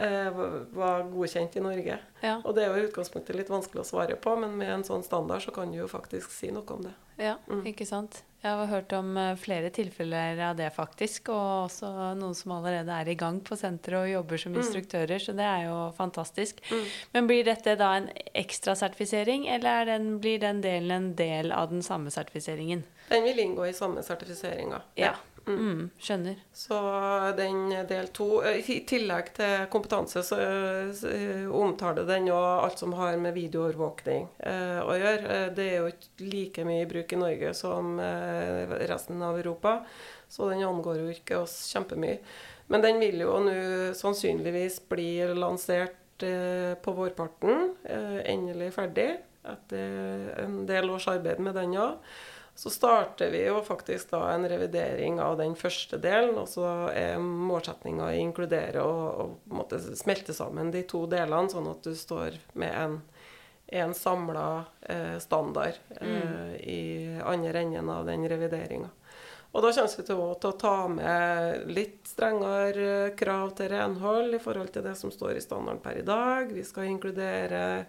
[0.00, 0.40] eh,
[0.72, 1.98] var godkjent i Norge.
[2.22, 2.38] Ja.
[2.40, 5.04] Og det er jo i utgangspunktet litt vanskelig å svare på, men med en sånn
[5.04, 6.96] standard så kan du jo faktisk si noe om det.
[7.20, 7.66] Ja, mm.
[7.68, 8.22] ikke sant.
[8.38, 11.32] Jeg har hørt om eh, flere tilfeller av det, faktisk.
[11.34, 14.60] Og også noen som allerede er i gang på senteret og jobber som mm.
[14.62, 15.22] instruktører.
[15.22, 16.62] Så det er jo fantastisk.
[16.70, 16.84] Mm.
[17.16, 18.06] Men blir dette da en
[18.38, 22.86] ekstra sertifisering, eller den, blir den delen en del av den samme sertifiseringen?
[23.08, 24.84] Den vil inngå i samme sertifiseringa.
[25.00, 25.16] Ja.
[25.16, 25.27] Mm.
[25.48, 25.82] Mm.
[26.02, 26.42] skjønner.
[26.52, 26.78] Så
[27.38, 30.38] den del to eh, I tillegg til kompetanse så,
[30.94, 31.12] så
[31.54, 35.24] omtaler den jo alt som har med videoovervåkning eh, å gjøre.
[35.36, 39.38] Eh, det er jo ikke like mye i bruk i Norge som eh, resten av
[39.38, 39.80] Europa,
[40.28, 42.18] så den angår jo ikke oss kjempemye.
[42.68, 43.54] Men den vil jo nå
[43.96, 47.70] sannsynligvis bli lansert eh, på vårparten.
[47.88, 49.14] Eh, endelig ferdig
[49.48, 51.96] etter en del års arbeid med den òg.
[52.58, 56.34] Så starter vi jo faktisk da en revidering av den første delen.
[56.40, 61.86] Og så er målsettinga å inkludere og, og smelte sammen de to delene, sånn at
[61.86, 62.96] du står med en,
[63.78, 64.48] en samla
[64.82, 66.56] eh, standard eh, mm.
[66.58, 66.82] i
[67.22, 68.90] andre enden av den revideringa.
[69.54, 74.34] Og da kommer vi til å, til å, ta med litt strengere krav til renhold
[74.34, 76.50] i forhold til det som står i standarden per i dag.
[76.50, 77.86] Vi skal inkludere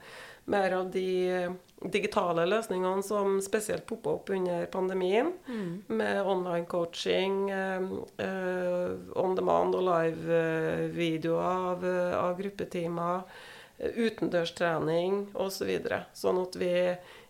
[0.49, 1.49] mer av de
[1.93, 5.69] digitale løsningene som spesielt poppa opp under pandemien, mm.
[5.87, 7.87] med online coaching, eh,
[8.25, 11.87] eh, on demand og live-videoer av,
[12.19, 13.23] av gruppetimer,
[13.79, 15.55] utendørstrening osv.
[15.61, 16.73] Så videre, sånn at vi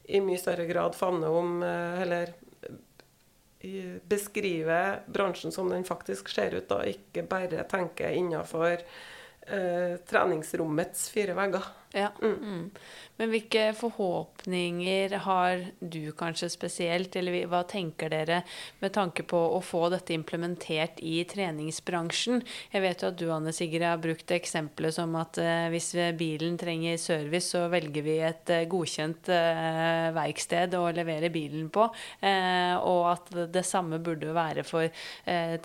[0.10, 2.34] i mye større grad favner om, eh, eller
[4.08, 11.36] beskrive bransjen som den faktisk ser ut, da ikke bare tenke innafor eh, treningsrommets fire
[11.36, 11.68] vegger.
[11.92, 12.12] Ja.
[12.22, 12.70] Mm.
[13.20, 18.38] Men hvilke forhåpninger har du kanskje spesielt, eller hva tenker dere
[18.80, 22.40] med tanke på å få dette implementert i treningsbransjen?
[22.72, 26.56] Jeg vet jo at du Anne Sigrid har brukt eksempelet som at uh, hvis bilen
[26.60, 31.90] trenger service, så velger vi et uh, godkjent uh, verksted å levere bilen på.
[31.90, 34.88] og at det samme burde være for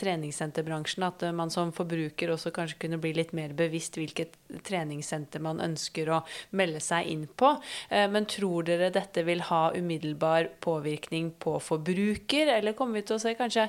[0.00, 1.04] treningssenterbransjen.
[1.06, 4.36] At man som forbruker også kanskje kunne bli litt mer bevisst hvilket
[4.66, 6.22] treningssenter man ønsker å
[6.56, 7.43] melde seg inn på.
[7.90, 13.18] Eh, men tror dere dette vil ha umiddelbar påvirkning på forbruker, eller kommer vi til
[13.18, 13.68] å se kanskje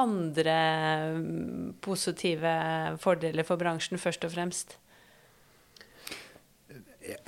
[0.00, 0.56] andre
[1.18, 2.54] mm, positive
[3.02, 4.78] fordeler for bransjen først og fremst?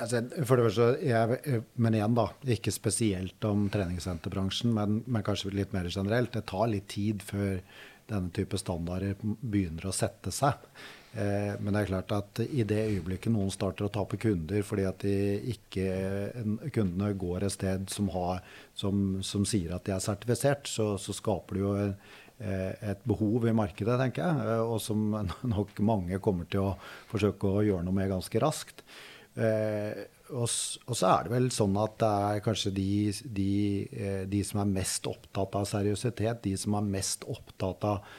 [0.01, 2.31] Altså, for det første, jeg, men igjen, da.
[2.57, 6.33] Ikke spesielt om treningssenterbransjen, men, men, kanskje litt mer generelt.
[6.33, 7.59] Det tar litt tid før
[8.09, 10.63] denne type standarder begynner å sette seg.
[11.17, 14.85] Eh, men det er klart at i det øyeblikket noen starter å tape kunder fordi
[14.89, 15.87] at ikke,
[16.75, 18.43] kundene går et sted som, har,
[18.77, 23.49] som, som sier at de er sertifisert, så, så skaper det jo eh, et behov
[23.49, 25.09] i markedet, tenker jeg, eh, og som
[25.57, 26.77] nok mange kommer til å
[27.13, 28.85] forsøke å gjøre noe med ganske raskt.
[29.37, 32.93] Og, så er det vel sånn at det er kanskje de,
[33.37, 33.51] de,
[34.33, 38.17] de som er mest opptatt av seriøsitet, de som er mest opptatt av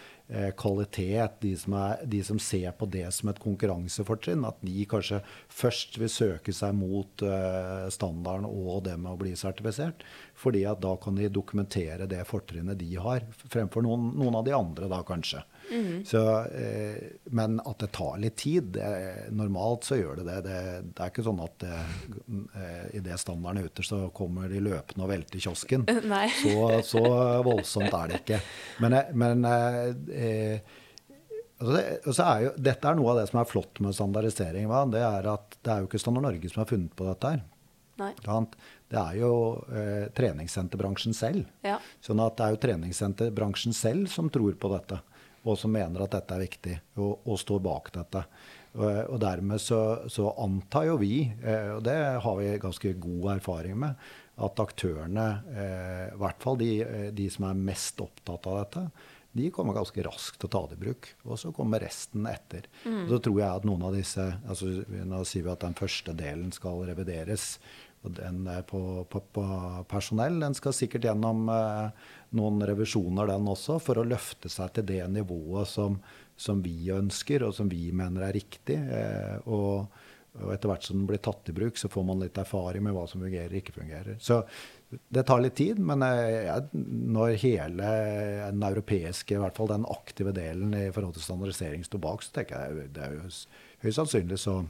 [0.59, 5.21] kvalitet, de som, er, de som, ser på det som et konkurransefortrinn, at de kanskje
[5.47, 10.03] først vil søke seg mot uh, standarden og det med å bli sertifisert.
[10.35, 14.55] Fordi at da kan de dokumentere det fortrinnet de har, fremfor noen, noen av de
[14.57, 15.45] andre da kanskje.
[15.71, 16.05] Mm.
[16.05, 17.03] Så, eh,
[17.35, 18.87] men at det tar litt tid det,
[19.35, 20.37] Normalt så gjør det det.
[20.45, 20.59] Det,
[20.95, 21.79] det er ikke sånn at det,
[22.55, 25.87] eh, idet standarden er ute, så kommer de løpende og velter kiosken.
[26.41, 26.53] Så,
[26.85, 27.01] så,
[27.45, 28.39] voldsomt er det ikke.
[28.83, 30.77] Men, eh, men eh,
[31.59, 34.67] altså, altså er jo, dette er noe av det som er flott med standardisering.
[34.71, 34.85] Va?
[34.91, 37.45] Det er at det er jo ikke Standard Norge som har funnet på dette her.
[37.97, 39.31] Det er jo
[39.73, 41.47] eh, treningssenterbransjen selv.
[41.65, 41.79] Ja.
[42.03, 45.01] Sånn at det er jo treningssenterbransjen selv som tror på dette
[45.47, 48.23] og som mener at dette er viktig, og, og står bak dette.
[48.77, 49.79] Og, dermed så,
[50.11, 54.09] så, antar jo vi, eh, og det har vi ganske god erfaring med,
[54.45, 58.83] at aktørene, eh, i hvert fall de, eh, de, som er mest opptatt av dette,
[59.37, 61.09] de kommer ganske raskt til å ta det i bruk.
[61.27, 62.65] Og så kommer resten etter.
[62.85, 63.03] Mm.
[63.03, 66.15] Og så tror jeg at noen av disse altså Nå sier vi at den første
[66.17, 67.57] delen skal revideres.
[68.05, 68.81] Og den på,
[69.11, 69.45] på, på
[69.91, 74.87] personell den skal sikkert gjennom eh, noen revisjoner, den også, for å løfte seg til
[74.89, 75.97] det nivået som,
[76.35, 78.77] som vi ønsker, og som vi mener er riktig.
[78.77, 79.87] Eh, og,
[80.37, 82.97] og, etter hvert som den blir tatt i bruk, så får man litt erfaring med
[82.97, 84.19] hva som fungerer og ikke fungerer.
[84.23, 84.41] Så
[84.87, 87.93] det tar litt tid, men eh, når hele
[88.51, 92.39] den europeiske, i hvert fall den aktive delen i forhold til standardisering står bak, så
[92.39, 93.31] tenker jeg det er jo
[93.85, 94.61] høyst sannsynlig så,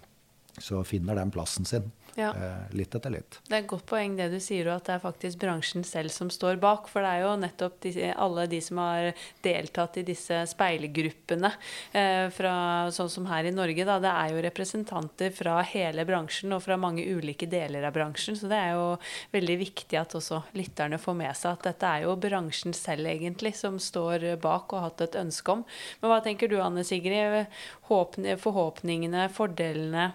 [0.62, 1.90] så finner den plassen sin.
[2.18, 2.32] Ja.
[2.34, 3.38] Eh, litt etter litt.
[3.46, 6.10] Det er et godt poeng det du sier, og at det er faktisk bransjen selv
[6.10, 6.88] som står bak.
[6.90, 9.12] For det er jo nettopp de, alle de som har
[9.46, 11.52] deltatt i disse speilgruppene,
[11.94, 12.56] eh, fra,
[12.96, 13.86] sånn som her i Norge.
[13.86, 18.40] Da, det er jo representanter fra hele bransjen og fra mange ulike deler av bransjen.
[18.40, 18.90] Så det er jo
[19.38, 23.54] veldig viktig at også lytterne får med seg at dette er jo bransjen selv egentlig
[23.62, 25.64] som står bak og har hatt et ønske om.
[26.02, 27.46] Men hva tenker du Anne Sigrid?
[27.86, 30.10] Forhåpningene, fordelene,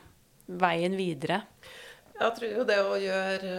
[0.51, 1.45] veien videre?
[2.23, 3.53] Jeg tror jo det å gjøre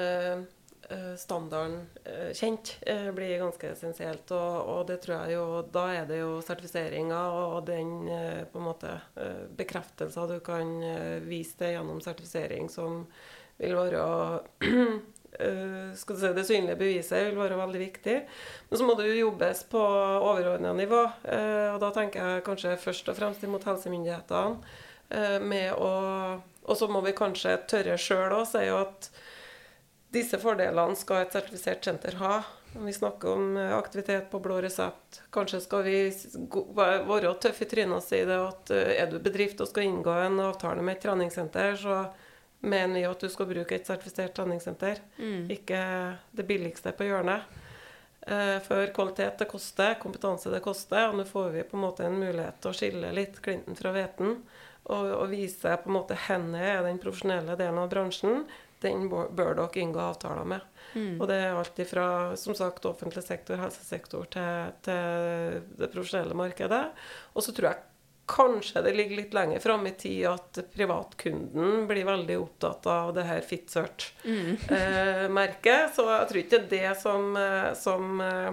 [0.87, 2.75] uh, standarden uh, kjent
[3.15, 4.31] blir ganske essensielt.
[4.31, 7.89] Og, og, det tror jeg jo Da er det jo sertifiseringa og den
[8.51, 8.93] på en måte
[9.57, 10.77] bekreftelser du kan
[11.27, 13.03] vise til gjennom sertifisering, som
[13.59, 14.05] vil være
[15.97, 18.17] skal du si, Det synlige beviset vil være veldig viktig.
[18.69, 21.03] Men så må det jo jobbes på overordna nivå.
[21.73, 25.93] og da tenker jeg kanskje først og fremst imot helsemyndighetene med å
[26.63, 29.09] og så må vi kanskje tørre sjøl å si at
[30.13, 32.43] disse fordelene skal et sertifisert senter ha.
[32.73, 35.21] Vi snakker om eh, aktivitet på blå resept.
[35.33, 35.97] Kanskje skal vi
[36.77, 40.13] være tøffe i trynet og si det at eh, er du bedrift og skal inngå
[40.25, 41.97] en avtale med et treningssenter, så
[42.63, 45.01] mener vi at du skal bruke et sertifisert treningssenter.
[45.17, 45.51] Mm.
[45.53, 45.83] Ikke
[46.31, 47.49] det billigste på hjørnet.
[48.21, 51.09] Eh, for kvalitet det koster, kompetanse det koster.
[51.09, 53.93] Og nå får vi på en måte en mulighet til å skille litt klinten fra
[53.95, 54.37] hveten
[54.83, 58.43] og, og vise på en måte henne er den profesjonelle delen av bransjen.
[58.83, 60.65] Den bør dere inngå avtaler med.
[60.93, 61.21] Mm.
[61.21, 62.07] Og det er alt fra
[62.39, 66.83] som sagt, offentlig sektor, helsesektor til, til det profesjonelle markedet.
[67.33, 67.79] Og så tror jeg
[68.29, 73.23] kanskje det ligger litt lenger fram i tid at privatkunden blir veldig opptatt av det
[73.27, 75.65] her FitSearch-merket.
[75.65, 75.73] Mm.
[75.73, 78.51] Eh, så jeg tror ikke det er det som, eh, som eh,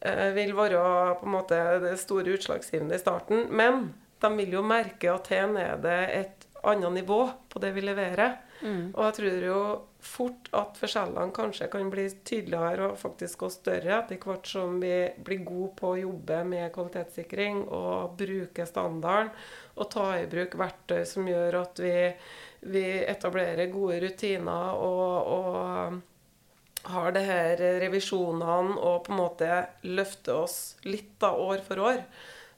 [0.00, 0.80] eh, vil være
[1.20, 3.38] på en måte det store utslagsgivende i starten.
[3.50, 3.74] Men
[4.22, 8.36] de vil jo merke at her er det et annet nivå på det vi leverer.
[8.62, 8.92] Mm.
[8.94, 9.62] Og jeg tror jo
[10.02, 14.94] fort at forskjellene kanskje kan bli tydeligere og faktisk også større etter hvert som vi
[15.22, 19.32] blir gode på å jobbe med kvalitetssikring og bruke standarden
[19.74, 21.94] og ta i bruk verktøy som gjør at vi,
[22.74, 30.42] vi etablerer gode rutiner og, og har det her revisjonene og på en måte løfter
[30.42, 32.02] oss litt da år for år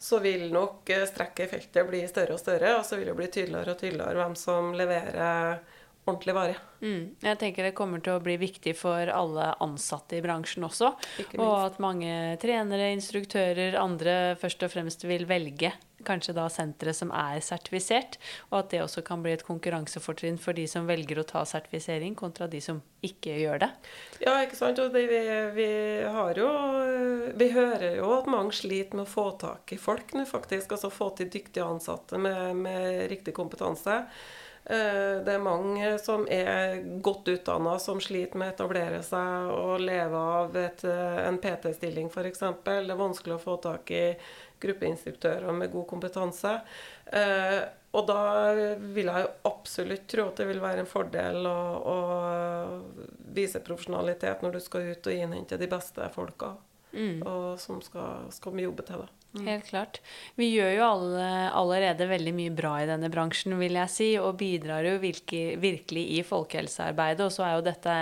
[0.05, 3.29] så vil nok strekket i feltet bli større og større, og så vil det bli
[3.33, 5.63] tydeligere og tydeligere hvem som leverer
[6.05, 6.57] ordentlig vare.
[6.85, 7.17] Mm.
[7.25, 10.93] Jeg tenker det kommer til å bli viktig for alle ansatte i bransjen også.
[11.39, 15.73] Og at mange trenere, instruktører, andre først og fremst vil velge
[16.05, 18.19] kanskje da sentre som er sertifisert,
[18.51, 22.13] og at det også kan bli et konkurransefortrinn for de som velger å ta sertifisering,
[22.19, 23.71] kontra de som ikke gjør det.
[24.21, 24.83] Ja, ikke sant.
[24.85, 25.23] Og det, vi,
[25.57, 25.69] vi,
[26.05, 26.51] har jo
[27.41, 30.77] Vi hører jo at mange sliter med å få tak i folk nå, faktisk.
[30.77, 34.03] Altså få til dyktige ansatte med, med riktig kompetanse.
[34.65, 39.83] Eh, det er mange som er godt utdanna, som sliter med å etablere seg og
[39.85, 42.41] leve av et, eh, en PT-stilling f.eks.
[42.65, 44.05] Det er vanskelig å få tak i
[44.65, 46.55] gruppeinstruktører med god kompetanse.
[47.13, 47.61] Eh,
[47.95, 48.23] og da
[48.81, 51.59] vil jeg jo absolutt tro at det vil være en fordel å,
[51.93, 51.99] å
[53.37, 56.55] vise profesjonalitet når du skal ut og innhente de beste folka,
[56.91, 57.21] mm.
[57.21, 59.13] og som skal, skal jobbe til det.
[59.35, 59.47] Mm.
[59.49, 59.99] Helt klart.
[60.39, 61.29] Vi gjør jo alle,
[61.59, 66.05] allerede veldig mye bra i denne bransjen, vil jeg si, og bidrar jo virkelig, virkelig
[66.15, 67.25] i folkehelsearbeidet.
[67.27, 67.97] Og så er jo dette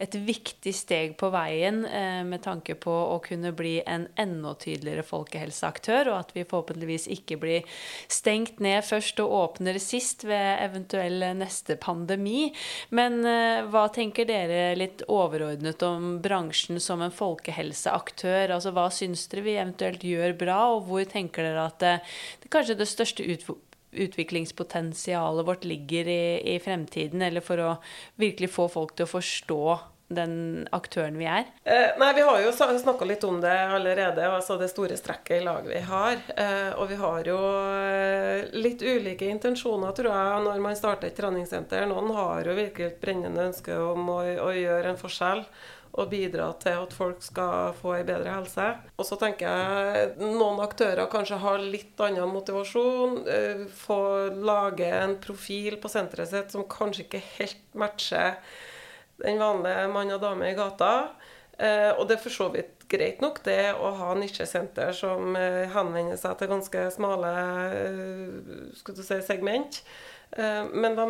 [0.00, 5.04] et viktig steg på veien eh, med tanke på å kunne bli en enda tydeligere
[5.04, 11.26] folkehelseaktør, og at vi forhåpentligvis ikke blir stengt ned først og åpner sist ved eventuell
[11.36, 12.48] neste pandemi.
[12.96, 18.56] Men eh, hva tenker dere litt overordnet om bransjen som en folkehelseaktør?
[18.56, 20.69] Altså hva syns dere vi eventuelt gjør bra?
[20.76, 21.96] Og hvor tenker dere at det,
[22.42, 23.26] det kanskje det største
[23.90, 27.70] utviklingspotensialet vårt ligger i, i fremtiden, eller for å
[28.20, 29.64] virkelig få folk til å forstå
[30.10, 31.46] den aktøren vi er?
[31.64, 35.44] Eh, nei, Vi har jo snakka litt om det allerede, altså det store strekket i
[35.46, 36.18] lag vi har.
[36.34, 37.38] Eh, og vi har jo
[37.86, 41.86] eh, litt ulike intensjoner, tror jeg, når man starter et treningssenter.
[41.90, 45.44] Noen har jo virkelig et brennende ønske om å, å gjøre en forskjell
[45.98, 48.66] og bidra til at folk skal få ei bedre helse.
[48.94, 53.16] Og så tenker jeg noen aktører kanskje har litt annen motivasjon.
[53.26, 58.38] Eh, få lage en profil på senteret sitt som kanskje ikke helt matcher
[59.20, 60.92] den vanlige mann og dame i gata.
[61.58, 65.66] Eh, og det er for så vidt greit nok, det å ha nisjesenter som eh,
[65.74, 67.34] henvender seg til ganske smale
[68.78, 69.82] si, segment.
[70.30, 71.06] Men de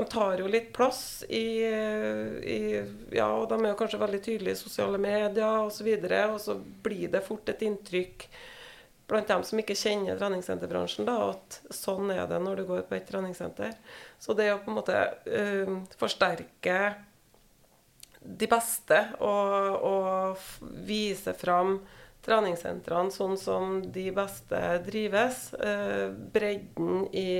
[0.00, 2.60] de tar jo litt plass i, i,
[3.12, 5.90] Ja, og de er jo kanskje veldig tydelige i sosiale medier osv.
[5.90, 8.24] Og, så og så blir det fort et inntrykk
[9.10, 12.94] blant dem som ikke kjenner treningssenterbransjen, da, at sånn er det når du går på
[12.94, 13.74] et treningssenter.
[14.22, 16.78] Så det å på en måte uh, forsterke
[18.20, 21.80] de beste og, og vise fram
[22.22, 27.30] treningssentrene sånn som de beste drives, uh, bredden i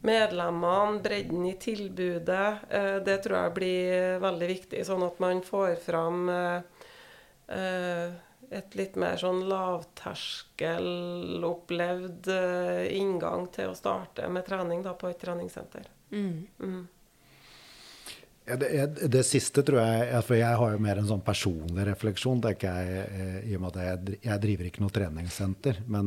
[0.00, 2.54] medlemmene, bredden i tilbudet.
[2.70, 6.60] Eh, det tror jeg blir veldig viktig, sånn at man får fram eh,
[7.56, 8.10] eh,
[8.56, 12.28] et litt mer sånn lavterskelopplevd
[12.94, 15.84] inngang til å starte med trening da, på et treningssenter.
[16.12, 16.46] Mm.
[16.62, 16.88] Mm.
[18.46, 22.38] Ja, det, det, siste tror jeg For jeg har jo mer en sånn personlig refleksjon.
[22.46, 22.62] Jeg,
[23.42, 25.82] I og med at jeg, jeg driver ikke noe treningssenter.
[25.90, 26.06] Men,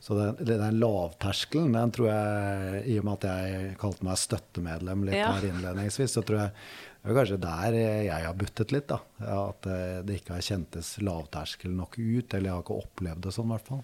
[0.00, 5.04] så den, den lavterskelen, den tror jeg I og med at jeg kalte meg støttemedlem
[5.10, 5.28] litt ja.
[5.34, 6.54] her innledningsvis, så tror jeg
[7.00, 8.90] det er kanskje der jeg har buttet litt.
[8.90, 8.98] da,
[9.32, 9.64] At
[10.04, 12.34] det ikke har kjentes lavterskel nok ut.
[12.36, 13.80] Eller jeg har ikke opplevd det sånn, i hvert fall.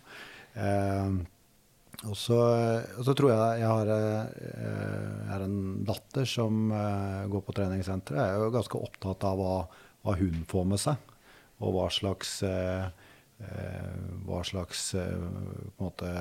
[0.61, 1.15] Eh,
[2.05, 2.37] og så,
[2.99, 7.55] og så, tror jeg jeg har jeg har er en datter som uh, går på
[7.57, 8.21] treningssenteret.
[8.21, 9.55] Jeg er jo ganske opptatt av hva,
[10.05, 11.15] hva hun får med seg,
[11.65, 12.91] og hva slags, uh,
[14.27, 14.95] hva slags
[15.77, 16.13] måte,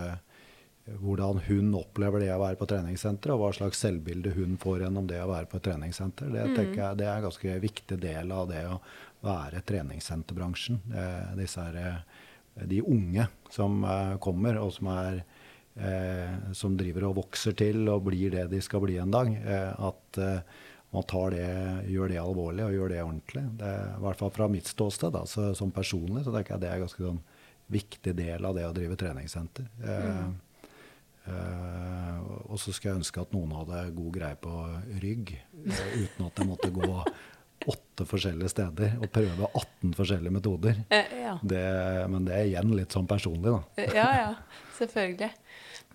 [0.86, 5.08] Hvordan hun opplever det å være på treningssenteret, og hva slags selvbilde hun får gjennom
[5.10, 6.28] det å være på et treningssenter.
[6.30, 6.60] Det, mm.
[6.76, 8.76] jeg, det er en ganske viktig del av det å
[9.26, 10.78] være treningssenterbransjen.
[11.40, 12.04] disse her,
[12.70, 13.82] de unge som
[14.22, 15.24] kommer, og som er
[15.76, 19.72] eh, som driver og vokser til og blir det de skal bli en dag, eh,
[19.74, 20.64] at eh,
[20.94, 21.48] man det,
[21.92, 23.44] gjør det alvorlig og gjør det ordentlig.
[23.60, 26.64] Det er, I hvert fall fra mitt ståsted, da, så, som personlig, så tenker jeg
[26.64, 27.22] det er en ganske sånn,
[27.66, 29.66] viktig del av det å drive treningssenter.
[29.82, 30.36] Mm.
[31.26, 34.52] Eh, og så skulle jeg ønske at noen hadde god greie på
[35.02, 35.32] rygg,
[35.66, 36.92] uh, uten at jeg måtte gå
[37.66, 40.82] åtte åtte forskjellige steder og prøve 18 forskjellige metoder.
[40.94, 41.38] Eh, ja.
[41.42, 41.64] Det,
[42.12, 43.62] men det er igjen litt sånn personlig, da.
[43.82, 44.32] Eh, Ja, ja.
[44.76, 45.32] Selvfølgelig.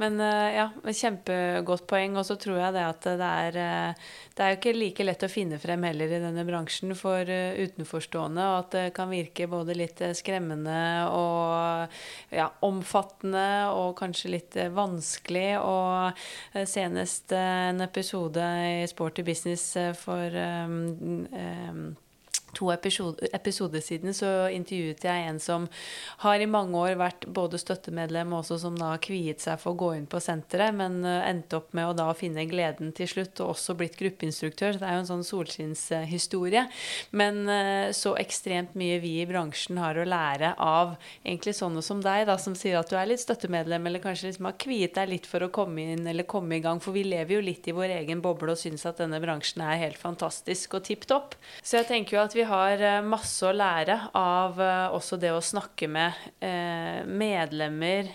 [0.01, 2.17] Men eh, ja, kjempegodt poeng.
[2.17, 5.27] Og så tror jeg det at det er eh, Det er jo ikke like lett
[5.27, 9.49] å finne frem heller i denne bransjen for eh, utenforstående, og at det kan virke
[9.51, 10.81] både litt skremmende
[11.13, 13.47] og ja, omfattende
[13.77, 15.49] og kanskje litt vanskelig.
[15.61, 18.45] Og senest en episode
[18.81, 21.83] i Sporty Business for um, eh,
[22.57, 25.67] to episode, siden så intervjuet jeg en som
[26.25, 29.81] har i mange år vært både støttemedlem og også som da kviet seg for å
[29.81, 33.41] gå inn på senteret, men eh, endte opp med å da finne gleden til slutt,
[33.43, 34.75] og også blitt gruppeinstruktør.
[34.75, 36.67] Så det er jo en sånn solskinnshistorie.
[37.17, 42.03] Men eh, så ekstremt mye vi i bransjen har å lære av egentlig sånne som
[42.05, 45.13] deg, da, som sier at du er litt støttemedlem, eller kanskje liksom har kviet deg
[45.15, 46.83] litt for å komme inn eller komme i gang.
[46.83, 49.81] For vi lever jo litt i vår egen boble og syns at denne bransjen er
[49.85, 51.37] helt fantastisk og tipp topp.
[51.63, 55.33] Så jeg tenker jo at vi har eh, masse å lære av eh, også det
[55.35, 58.11] å snakke med eh, medlemmer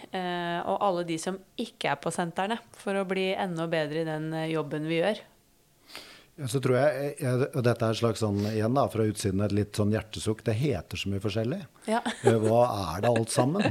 [0.65, 4.29] og alle de som ikke er på sentrene, for å bli enda bedre i den
[4.49, 5.19] jobben vi gjør.
[6.51, 7.13] Så tror jeg,
[7.53, 10.41] og Dette er et slags sånn, igjen da, fra utsiden et litt sånn hjertesukk.
[10.47, 11.61] Det heter så mye forskjellig.
[11.91, 12.01] Ja.
[12.23, 12.63] Hva
[12.95, 13.69] er det alt sammen?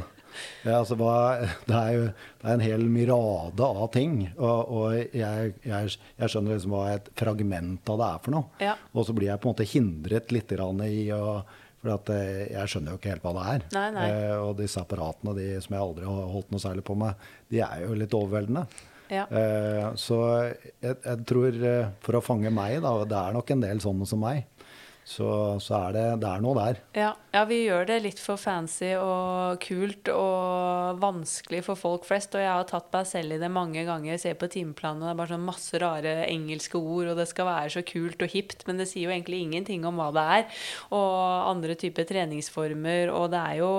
[0.64, 0.96] Ja, altså,
[1.68, 4.16] det er jo det er en hel mirade av ting.
[4.36, 8.62] Og, og jeg, jeg, jeg skjønner liksom hva et fragment av det er for noe.
[8.62, 8.78] Ja.
[8.92, 11.26] Og så blir jeg på en måte hindret litt i å
[11.84, 13.68] For at eh, jeg skjønner jo ikke helt hva det er.
[13.76, 14.08] Nei, nei.
[14.08, 17.60] Eh, og disse apparatene de, som jeg aldri har holdt noe særlig på med, de
[17.64, 18.64] er jo litt overveldende.
[19.12, 19.26] Ja.
[19.28, 20.18] Eh, så
[20.80, 24.08] jeg, jeg tror eh, for å fange meg, da, det er nok en del sånne
[24.08, 24.46] som meg,
[25.04, 26.78] så, så er det, det er noe der.
[26.96, 32.32] Ja, ja, vi gjør det litt for fancy og kult og vanskelig for folk flest.
[32.38, 34.14] Og jeg har tatt meg selv i det mange ganger.
[34.14, 37.26] Jeg ser på timeplanen, og det er bare sånn masse rare engelske ord, og det
[37.28, 40.24] skal være så kult og hipt, men det sier jo egentlig ingenting om hva det
[40.38, 40.46] er.
[40.96, 43.70] Og andre typer treningsformer, og det er jo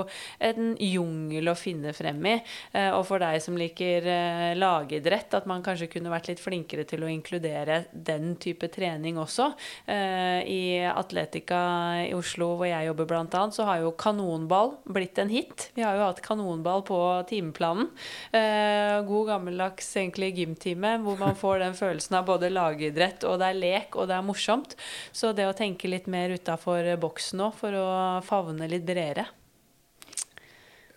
[0.51, 2.35] en jungel å finne frem i.
[2.73, 6.85] Eh, Og for deg som liker eh, lagidrett, at man kanskje kunne vært litt flinkere
[6.85, 9.51] til å inkludere den type trening også.
[9.89, 10.85] i I
[11.15, 11.59] Atletica
[12.03, 15.69] i Oslo, hvor jeg jobber bl.a., så har jo kanonball blitt en hit.
[15.77, 16.99] Vi har jo hatt kanonball på
[17.29, 17.87] timeplanen.
[18.35, 23.51] Eh, God gammeldags egentlig gymtime, hvor man får den følelsen av både lagidrett, og det
[23.51, 24.75] er lek, og det er morsomt.
[25.15, 27.87] Så det å tenke litt mer utafor boksen nå, for å
[28.27, 29.29] favne litt bredere.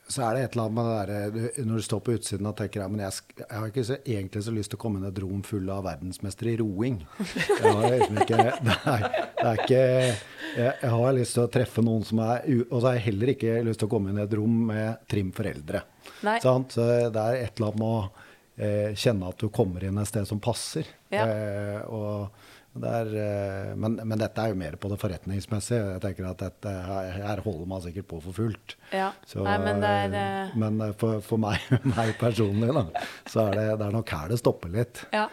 [0.08, 2.56] Så er det et eller annet med det der, når du står på utsiden og
[2.56, 5.04] tenker ja, men jeg, jeg har ikke så, egentlig så lyst til å komme inn
[5.04, 6.96] i et rom full av verdensmestere i roing.
[7.20, 11.84] Jeg har liksom ikke, er, det er ikke jeg, jeg har lyst til å treffe
[11.84, 14.24] noen som er Og så har jeg heller ikke lyst til å komme inn i
[14.24, 15.84] et rom med trim foreldre.
[16.26, 16.38] Nei.
[16.42, 16.78] Sant?
[16.78, 20.10] Så det er et eller annet med å eh, kjenne at du kommer inn et
[20.10, 20.88] sted som passer.
[21.12, 21.26] Ja.
[21.28, 25.94] Eh, og det er, eh, men, men dette er jo mer på det forretningsmessige.
[25.94, 28.76] Jeg tenker at dette, her, her holder man sikkert på for fullt.
[28.94, 29.10] Ja.
[29.26, 31.60] Så, Nei, men det er eh, eh, men eh, for, for meg,
[31.96, 35.02] meg personlig, da, så er det, det er nok her det stopper litt.
[35.14, 35.26] Ja,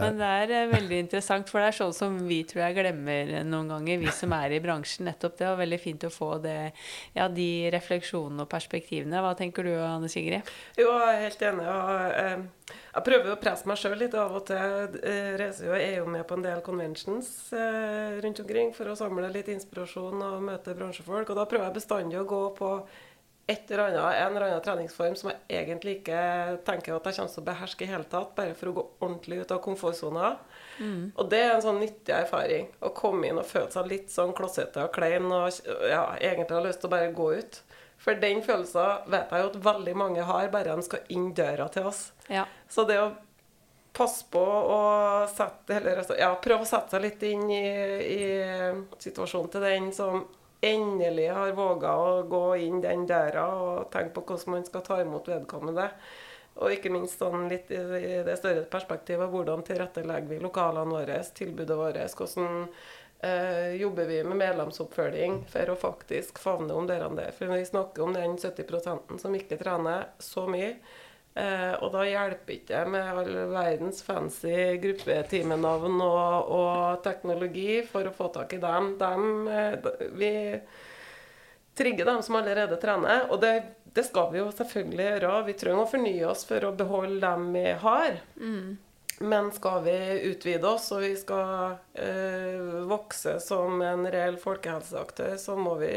[0.00, 3.70] men det er veldig interessant, for det er sånn som vi tror jeg glemmer noen
[3.74, 5.06] ganger, vi som er i bransjen.
[5.06, 6.58] Nettopp det var veldig fint å få det,
[7.16, 9.22] ja, de refleksjonene og perspektivene.
[9.22, 10.46] Hva tenker du, Anne Sigrid?
[10.78, 11.66] Jo, jeg er helt enig.
[11.70, 11.90] Og,
[12.22, 14.56] eh, jeg prøver å presse meg sjøl litt av og til.
[14.98, 18.90] Jeg reiser jo, og er jo med på en del conventions eh, rundt omkring for
[18.90, 21.30] å samle litt inspirasjon og møte bransjefolk.
[21.30, 22.70] Og da prøver jeg bestandig å gå på
[23.46, 26.20] et eller annet, en eller annen treningsform som jeg egentlig ikke
[26.66, 29.38] tenker at jeg kommer til å beherske i hele tatt, bare for å gå ordentlig
[29.44, 30.32] ut av komfortsona.
[31.14, 32.66] Og det er en sånn nyttig erfaring.
[32.82, 35.46] Å komme inn og føle seg litt sånn klossete og klein og
[35.86, 37.60] ja, egentlig ha lyst til å bare gå ut.
[38.02, 41.68] For den følelsen vet jeg jo at veldig mange har, bare de skal inn døra
[41.72, 42.10] til oss.
[42.26, 42.44] Ja.
[42.68, 43.12] Så det å
[43.96, 44.80] passe på å
[45.32, 47.62] sette, eller, altså, ja, prøve å sette seg litt inn i,
[48.18, 48.26] i
[49.00, 50.26] situasjonen til den som
[50.68, 55.00] endelig har våga å gå inn den døra og tenke på hvordan man skal ta
[55.02, 55.88] imot vedkommende.
[56.56, 57.80] Og ikke minst sånn litt i
[58.24, 59.28] det større perspektivet.
[59.32, 61.98] Hvordan tilrettelegger vi lokalene våre, tilbudet vårt?
[62.16, 62.62] Hvordan
[63.20, 67.34] eh, jobber vi med medlemsoppfølging for å faktisk favne om dere der?
[67.36, 70.78] For vi snakker om den 70% som ikke trener så mye.
[71.36, 78.08] Eh, og da hjelper ikke det med all verdens fancy gruppetimenavn og, og teknologi for
[78.08, 78.94] å få tak i dem.
[78.96, 80.30] dem eh, vi
[81.76, 83.52] trigger dem som allerede trener, og det,
[83.92, 85.34] det skal vi jo selvfølgelig gjøre.
[85.50, 88.18] Vi trenger å fornye oss for å beholde dem vi har.
[89.20, 89.98] Men skal vi
[90.30, 95.92] utvide oss, og vi skal eh, vokse som en reell folkehelseaktør, så må vi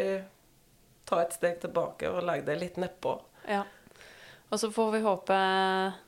[1.08, 3.16] ta et steg tilbake og legge det litt nedpå.
[3.48, 3.64] Ja.
[4.50, 5.36] Og så får vi håpe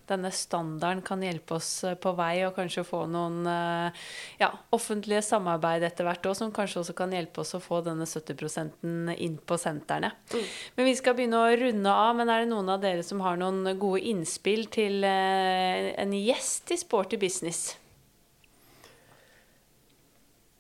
[0.10, 4.08] denne standarden kan hjelpe oss eh, på vei, og kanskje få noen eh,
[4.42, 8.08] ja, offentlige samarbeid etter hvert òg, som kanskje også kan hjelpe oss å få denne
[8.10, 8.82] 70%
[9.16, 10.12] inn på sentrene.
[10.34, 10.48] Mm.
[10.78, 12.16] Men vi skal begynne å runde av.
[12.18, 16.74] Men er det noen av dere som har noen gode innspill til eh, en gjest
[16.74, 17.70] i Sporty business?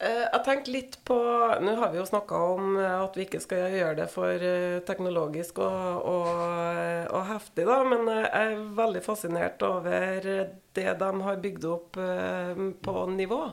[0.01, 1.15] Eh, jeg tenkte litt på
[1.61, 4.79] Nå har vi jo snakka om eh, at vi ikke skal gjøre det for eh,
[4.87, 6.31] teknologisk og, og,
[7.11, 7.77] og, heftig, da.
[7.85, 11.99] Men jeg er veldig fascinert over det de har bygd opp
[12.81, 13.43] på nivå.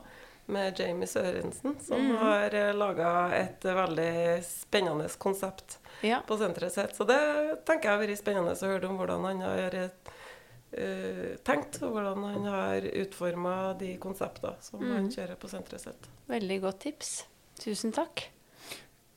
[0.48, 2.14] Med Jamie Sørensen, som mm.
[2.22, 6.22] har laga et veldig spennende konsept ja.
[6.24, 6.94] på senteret sitt.
[6.96, 7.18] Så det
[7.68, 10.14] tenker jeg har vært spennende å høre om hvordan han har uh,
[11.48, 14.90] tenkt, og hvordan han har utforma de konseptene som mm.
[14.92, 16.10] han kjører på senteret sitt.
[16.28, 17.12] Veldig godt tips.
[17.62, 18.28] Tusen takk.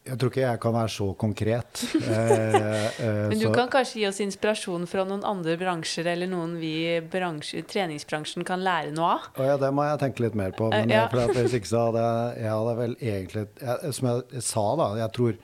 [0.02, 1.82] Jeg tror ikke jeg kan være så konkret.
[2.12, 2.56] Eh,
[3.00, 3.52] eh, Men du så.
[3.54, 8.64] kan kanskje gi oss inspirasjon fra noen andre bransjer, eller noen vi i treningsbransjen kan
[8.66, 9.28] lære noe av?
[9.38, 10.72] Oh, ja, det må jeg tenke litt mer på.
[10.74, 11.06] Men ja.
[11.08, 14.90] jeg, hvis ikke så hadde jeg, jeg hadde vel egentlig jeg, Som jeg sa, da,
[15.00, 15.38] jeg tror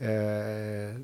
[0.00, 0.96] eh,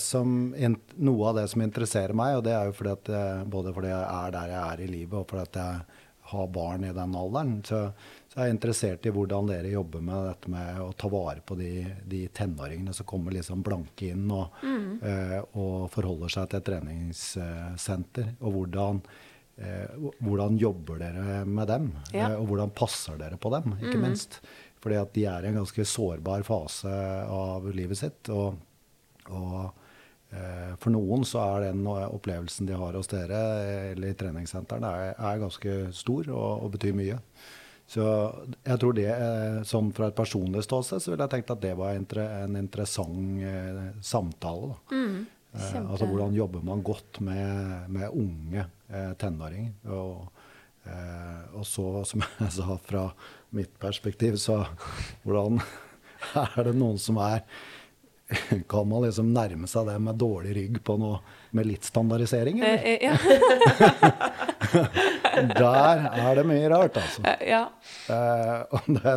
[0.00, 0.54] som,
[0.96, 3.10] noe av det som interesserer meg, og det er jo fordi at,
[3.50, 6.00] både fordi jeg er der jeg er i livet, og fordi at jeg
[6.32, 7.90] har barn i den alderen, så,
[8.32, 11.56] så er jeg interessert i hvordan dere jobber med dette med å ta vare på
[11.58, 11.72] de,
[12.08, 14.88] de tenåringene som kommer liksom blanke inn og, mm.
[15.08, 18.32] eh, og, forholder seg til et treningssenter.
[18.40, 19.02] Og hvordan,
[19.60, 21.92] eh, hvordan jobber dere med dem?
[22.14, 22.30] Ja.
[22.30, 24.06] Eh, og hvordan passer dere på dem, ikke mm.
[24.06, 24.40] minst?
[24.82, 26.92] Fordi at de er i en ganske sårbar fase
[27.28, 28.32] av livet sitt.
[28.32, 28.56] og
[29.32, 33.40] og eh, for noen så er den opplevelsen de har hos dere
[33.92, 37.18] eller i treningssentrene, er, er ganske stor og, og, betyr mye.
[37.92, 38.04] Så
[38.62, 39.08] jeg tror det,
[39.68, 43.82] sånn fra et personlig ståsted, så ville jeg tenkt at det var en interessant eh,
[44.00, 44.78] samtale.
[44.94, 45.18] Mm,
[45.52, 49.74] eh, altså hvordan jobber man godt med, med unge eh, tenåringer.
[49.92, 50.46] Og,
[50.88, 53.06] eh, og så, som jeg sa fra
[53.52, 54.62] mitt perspektiv, så
[55.26, 55.60] hvordan
[56.46, 57.42] er det noen som er
[58.72, 61.20] kan man liksom nærme seg det med dårlig rygg på noe
[61.52, 62.78] med litt standardisering, eller?
[62.78, 63.14] Eh, eh ja.
[65.32, 67.22] Der er det mye rart, altså.
[67.28, 67.62] Eh, ja.
[68.12, 69.14] Eh, det,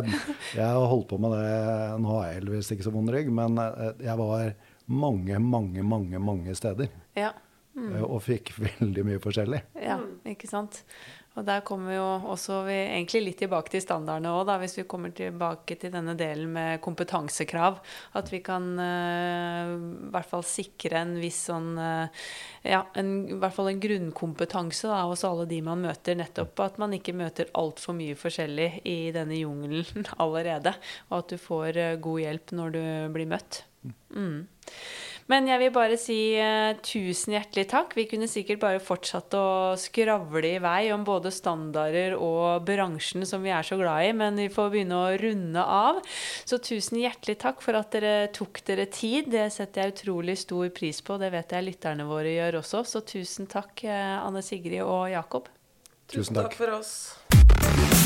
[0.56, 1.56] jeg har holdt på med det
[2.02, 4.52] Nå har jeg heldigvis ikke så vond rygg, men eh, jeg var
[4.86, 6.92] mange, mange, mange, mange steder.
[7.18, 7.32] Ja.
[7.76, 7.98] Mm.
[8.06, 9.60] Og fikk veldig mye forskjellig.
[9.84, 9.98] Ja,
[10.28, 10.84] ikke sant.
[11.36, 14.86] Og der kommer vi jo også vi, egentlig litt tilbake til standardene òg, hvis vi
[14.88, 17.76] kommer tilbake til denne delen med kompetansekrav.
[18.16, 22.08] At vi kan uh, i hvert fall sikre en viss sånn uh,
[22.66, 26.16] Ja, en, i hvert fall en grunnkompetanse da, hos alle de man møter.
[26.16, 30.72] Nettopp at man ikke møter altfor mye forskjellig i denne jungelen allerede.
[31.10, 32.84] Og at du får uh, god hjelp når du
[33.18, 33.66] blir møtt.
[34.16, 34.46] Mm.
[35.30, 37.96] Men jeg vil bare si uh, tusen hjertelig takk.
[37.98, 39.48] Vi kunne sikkert bare fortsatt å
[39.80, 44.38] skravle i vei om både standarder og bransjen som vi er så glad i, men
[44.38, 45.98] vi får begynne å runde av.
[46.46, 49.32] Så tusen hjertelig takk for at dere tok dere tid.
[49.34, 51.18] Det setter jeg utrolig stor pris på.
[51.18, 52.86] Det vet jeg lytterne våre gjør også.
[52.86, 55.50] Så tusen takk, uh, Anne Sigrid og Jakob.
[56.06, 58.05] Tusen takk for oss.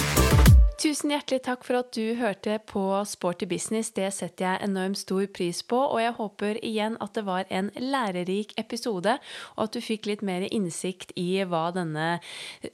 [0.80, 3.90] Tusen hjertelig takk for at du hørte på Sporty business.
[3.92, 7.66] Det setter jeg enormt stor pris på, og jeg håper igjen at det var en
[7.76, 9.18] lærerik episode,
[9.58, 12.06] og at du fikk litt mer innsikt i hva denne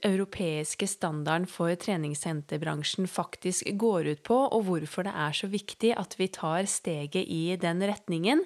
[0.07, 6.15] europeiske standarden for treningssenterbransjen faktisk går ut på, og hvorfor det er så viktig at
[6.15, 8.45] vi tar steget i den retningen.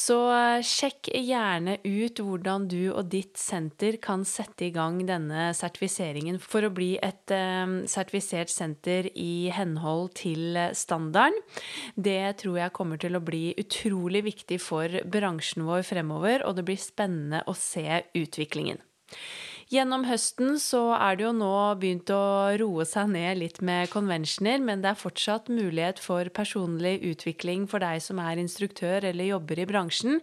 [0.00, 5.52] Så eh, sjekk gjerne ut hvordan du og ditt senter kan sette i gang denne
[5.52, 11.34] sertifiseringen for å bli et um, sertifisert senter produkter i henhold til standarden.
[11.96, 16.64] Det tror jeg kommer til å bli utrolig viktig for bransjen vår fremover, og det
[16.64, 18.78] blir spennende å se utviklingen.
[19.74, 24.60] Gjennom høsten så er det jo nå begynt å roe seg ned litt med konvensjoner,
[24.62, 29.58] men det er fortsatt mulighet for personlig utvikling for deg som er instruktør eller jobber
[29.58, 30.20] i bransjen.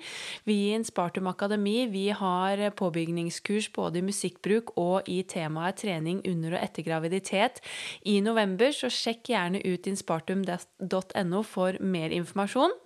[0.48, 6.56] Vi i Inspartum Akademi vi har påbygningskurs både i musikkbruk og i temaet trening under
[6.56, 7.60] og etter graviditet
[8.08, 12.80] i november, så sjekk gjerne ut inspartum.no for mer informasjon.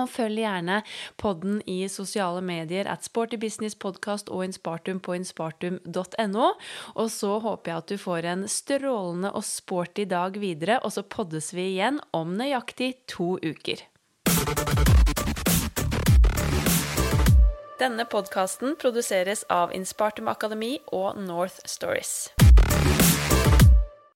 [0.00, 0.78] Og følg gjerne
[1.20, 6.48] podden i sosiale medier at Sporty og Inspartum på inspartum.no.
[6.96, 11.02] Og så håper jeg at du får en strålende og sporty dag videre, og så
[11.02, 13.84] poddes vi igjen om nøyaktig to uker.
[17.82, 22.30] Denne podkasten produseres av Inspartum Akademi og North Stories.